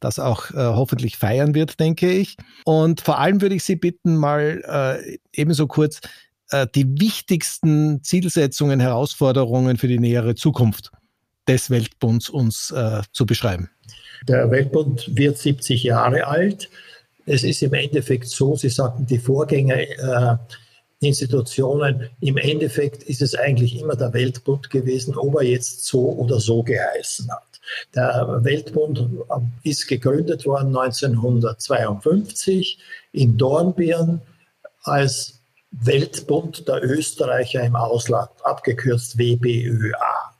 [0.00, 2.36] das auch äh, hoffentlich feiern wird, denke ich.
[2.64, 6.00] Und vor allem würde ich Sie bitten, mal äh, ebenso kurz
[6.50, 10.90] äh, die wichtigsten Zielsetzungen, Herausforderungen für die nähere Zukunft
[11.46, 13.70] des Weltbunds uns äh, zu beschreiben.
[14.26, 16.68] Der Weltbund wird 70 Jahre alt.
[17.26, 23.80] Es ist im Endeffekt so, Sie sagten, die Vorgängerinstitutionen, äh, im Endeffekt ist es eigentlich
[23.80, 27.42] immer der Weltbund gewesen, ob er jetzt so oder so geheißen hat.
[27.94, 29.06] Der Weltbund
[29.62, 32.78] ist gegründet worden 1952
[33.12, 34.22] in Dornbirn
[34.82, 40.32] als Weltbund der Österreicher im Ausland, abgekürzt WBÖA.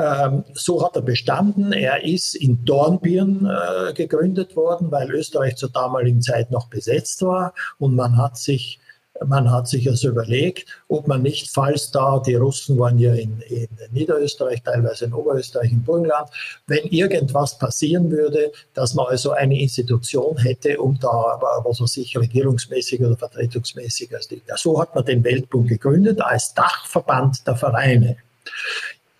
[0.00, 1.72] Ähm, so hat er bestanden.
[1.72, 7.52] Er ist in Dornbirn äh, gegründet worden, weil Österreich zur damaligen Zeit noch besetzt war.
[7.78, 8.80] Und man hat sich
[9.26, 13.42] man hat sich also überlegt, ob man nicht, falls da, die Russen waren ja in,
[13.48, 16.30] in Niederösterreich, teilweise in Oberösterreich, in Burgenland,
[16.66, 22.16] wenn irgendwas passieren würde, dass man also eine Institution hätte, um da, was weiß ich,
[22.16, 28.16] regierungsmäßig oder vertretungsmäßig, also so hat man den Weltbund gegründet als Dachverband der Vereine.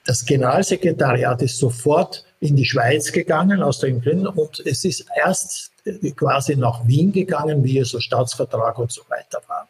[0.06, 5.70] Das Generalsekretariat ist sofort in die Schweiz gegangen aus den Gründen und es ist erst
[6.16, 9.68] quasi nach Wien gegangen, wie es so Staatsvertrag und so weiter war.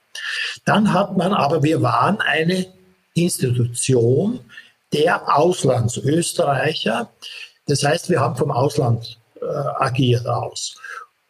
[0.65, 2.67] Dann hat man aber, wir waren eine
[3.15, 4.41] Institution
[4.93, 7.11] der Auslandsösterreicher.
[7.67, 10.77] Das heißt, wir haben vom Ausland äh, agiert aus.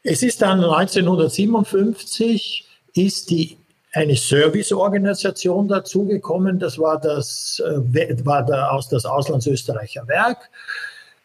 [0.03, 3.57] Es ist dann 1957 ist die
[3.93, 6.59] eine Serviceorganisation dazugekommen.
[6.59, 10.51] Das war das, äh, war der, aus das Auslandsösterreicher Werk.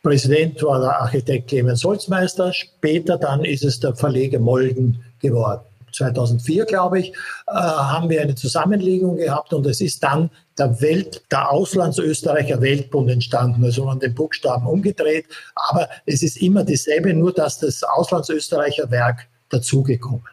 [0.01, 2.53] Präsident war der Architekt Clemens Holzmeister.
[2.53, 5.61] Später dann ist es der Verleger Molden geworden.
[5.95, 7.09] 2004, glaube ich,
[7.47, 13.09] äh, haben wir eine Zusammenlegung gehabt und es ist dann der Welt, der Auslandsösterreicher Weltbund
[13.09, 15.25] entstanden, also an den Buchstaben umgedreht.
[15.55, 20.27] Aber es ist immer dasselbe, nur dass das Auslandsösterreicher Werk dazugekommen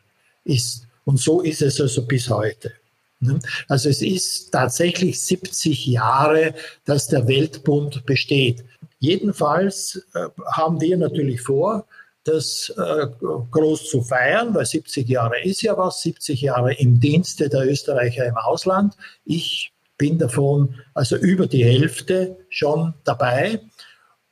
[0.45, 0.87] ist.
[1.05, 2.73] Und so ist es also bis heute.
[3.21, 3.39] Ne?
[3.69, 8.65] Also es ist tatsächlich 70 Jahre, dass der Weltbund besteht.
[8.99, 11.87] Jedenfalls äh, haben wir natürlich vor,
[12.25, 13.07] das äh,
[13.51, 18.27] groß zu feiern, weil 70 Jahre ist ja was, 70 Jahre im Dienste der Österreicher
[18.27, 18.95] im Ausland.
[19.25, 23.61] Ich bin davon also über die Hälfte schon dabei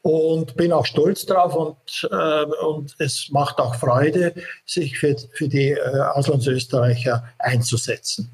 [0.03, 4.35] und bin auch stolz drauf und, äh, und es macht auch Freude,
[4.65, 8.31] sich für, für die äh, Auslandsösterreicher einzusetzen.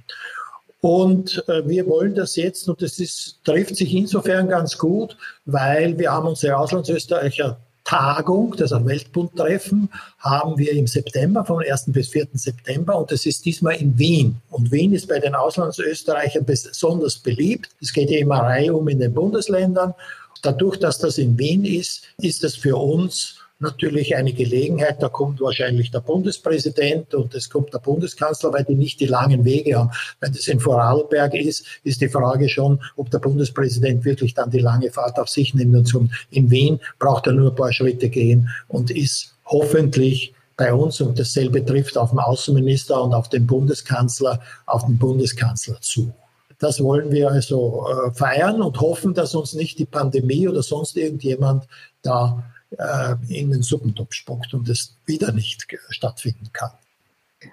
[0.80, 5.98] Und äh, wir wollen das jetzt, und das ist, trifft sich insofern ganz gut, weil
[5.98, 9.88] wir haben unsere Auslandsösterreicher Tagung, das Weltbundtreffen,
[10.18, 11.84] haben wir im September, vom 1.
[11.92, 12.26] bis 4.
[12.34, 14.36] September und das ist diesmal in Wien.
[14.50, 17.70] Und Wien ist bei den Auslandsösterreichern besonders beliebt.
[17.80, 19.94] Es geht ja immer Reihe um in den Bundesländern.
[20.42, 25.02] Dadurch, dass das in Wien ist, ist es für uns natürlich eine Gelegenheit.
[25.02, 29.44] Da kommt wahrscheinlich der Bundespräsident und es kommt der Bundeskanzler, weil die nicht die langen
[29.44, 29.90] Wege haben.
[30.20, 34.58] Wenn das in Vorarlberg ist, ist die Frage schon, ob der Bundespräsident wirklich dann die
[34.58, 35.94] lange Fahrt auf sich nimmt.
[35.94, 41.00] Und in Wien braucht er nur ein paar Schritte gehen und ist hoffentlich bei uns,
[41.02, 46.14] und dasselbe trifft auf den Außenminister und auf den Bundeskanzler, auf den Bundeskanzler zu.
[46.58, 50.96] Das wollen wir also äh, feiern und hoffen, dass uns nicht die Pandemie oder sonst
[50.96, 51.66] irgendjemand
[52.02, 56.70] da äh, in den Suppentopf spuckt und es wieder nicht stattfinden kann.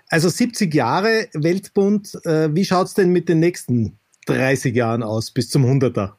[0.09, 5.31] Also 70 Jahre Weltbund, äh, wie schaut es denn mit den nächsten 30 Jahren aus
[5.31, 6.13] bis zum 100er?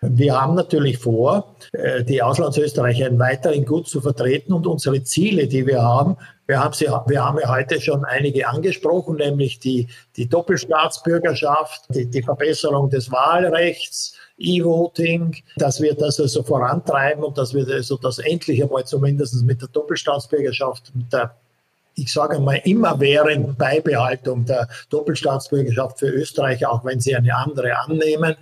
[0.00, 5.66] Wir haben natürlich vor, äh, die Auslandsösterreicher weiterhin gut zu vertreten und unsere Ziele, die
[5.66, 10.28] wir haben, wir haben, sie, wir haben ja heute schon einige angesprochen, nämlich die, die
[10.28, 17.66] Doppelstaatsbürgerschaft, die, die Verbesserung des Wahlrechts, E-Voting, dass wir das also vorantreiben und dass wir
[17.68, 21.34] also das endlich einmal zumindest mit der Doppelstaatsbürgerschaft, mit der
[21.98, 28.36] ich sage mal, immerwährenden Beibehaltung der Doppelstaatsbürgerschaft für Österreich, auch wenn sie eine andere annehmen,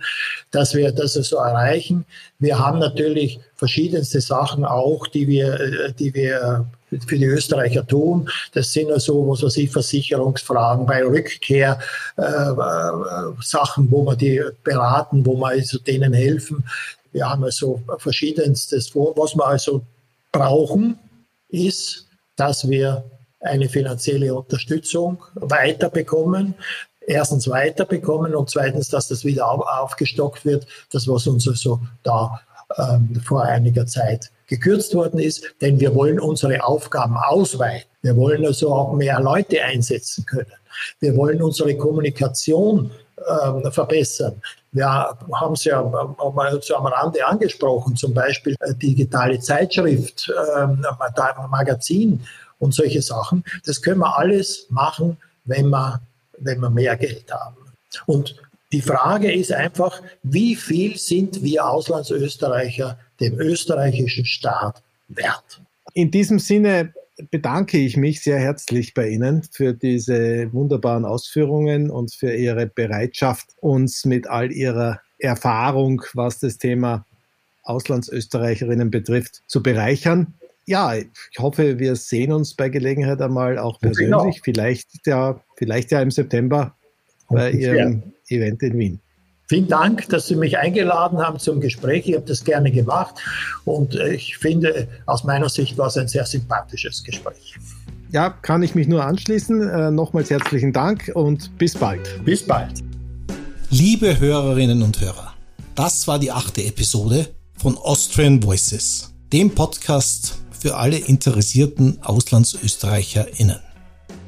[0.51, 2.05] dass wir das so erreichen.
[2.39, 6.65] Wir haben natürlich verschiedenste Sachen auch, die wir, äh, die wir
[7.05, 8.29] für die Österreicher tun.
[8.53, 11.79] Das sind also, was weiß ich, Versicherungsfragen bei Rückkehr,
[12.17, 16.63] äh, äh, Sachen, wo wir die beraten, wo wir also denen helfen.
[17.11, 19.81] Wir haben also verschiedenstes, was wir also
[20.31, 20.97] brauchen,
[21.49, 23.03] ist, dass wir
[23.47, 26.53] eine finanzielle Unterstützung weiterbekommen.
[27.01, 30.67] Erstens weiterbekommen und zweitens, dass das wieder aufgestockt wird.
[30.91, 32.41] Das, was uns also da
[32.77, 37.87] ähm, vor einiger Zeit gekürzt worden ist, denn wir wollen unsere Aufgaben ausweiten.
[38.01, 40.51] Wir wollen also auch mehr Leute einsetzen können.
[40.99, 44.41] Wir wollen unsere Kommunikation ähm, verbessern.
[44.71, 50.85] Wir haben es ja mal so am Rande angesprochen, zum Beispiel äh, digitale Zeitschrift, ähm,
[51.49, 52.21] Magazin
[52.59, 53.43] und solche Sachen.
[53.65, 56.01] Das können wir alles machen, wenn wir,
[56.39, 57.55] wenn wir mehr Geld haben.
[58.05, 58.35] Und
[58.71, 65.61] die Frage ist einfach, wie viel sind wir Auslandsösterreicher dem österreichischen Staat wert?
[65.93, 66.93] In diesem Sinne
[67.31, 73.47] bedanke ich mich sehr herzlich bei Ihnen für diese wunderbaren Ausführungen und für Ihre Bereitschaft,
[73.61, 77.05] uns mit all Ihrer Erfahrung, was das Thema
[77.63, 80.33] Auslandsösterreicherinnen betrifft, zu bereichern
[80.67, 84.11] ja, ich hoffe, wir sehen uns bei Gelegenheit einmal auch persönlich.
[84.11, 84.31] Genau.
[84.43, 86.75] Vielleicht ja, vielleicht ja im September
[87.29, 88.37] bei Ihrem ja.
[88.37, 88.99] Event in Wien.
[89.47, 92.09] Vielen Dank, dass Sie mich eingeladen haben zum Gespräch.
[92.09, 93.15] Ich habe das gerne gemacht
[93.63, 97.55] und ich finde, aus meiner Sicht war es ein sehr sympathisches Gespräch.
[98.11, 99.69] Ja, kann ich mich nur anschließen.
[99.69, 102.23] Äh, nochmals herzlichen Dank und bis bald.
[102.25, 102.83] Bis bald.
[103.69, 105.33] Liebe Hörerinnen und Hörer,
[105.75, 113.59] das war die achte Episode von Austrian Voices, dem Podcast für alle interessierten AuslandsösterreicherInnen.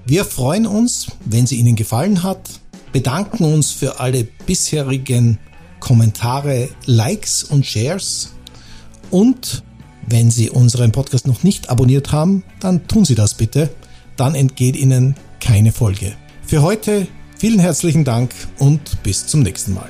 [0.06, 2.62] Wir freuen uns, wenn sie Ihnen gefallen hat,
[2.94, 5.38] bedanken uns für alle bisherigen
[5.82, 8.30] Kommentare, Likes und Shares
[9.12, 9.64] und
[10.08, 13.70] Wenn Sie unseren Podcast noch nicht abonniert haben, dann tun Sie das bitte.
[14.16, 16.14] Dann entgeht Ihnen keine Folge.
[16.48, 17.06] Für heute
[17.38, 19.90] vielen herzlichen Dank und bis zum nächsten Mal.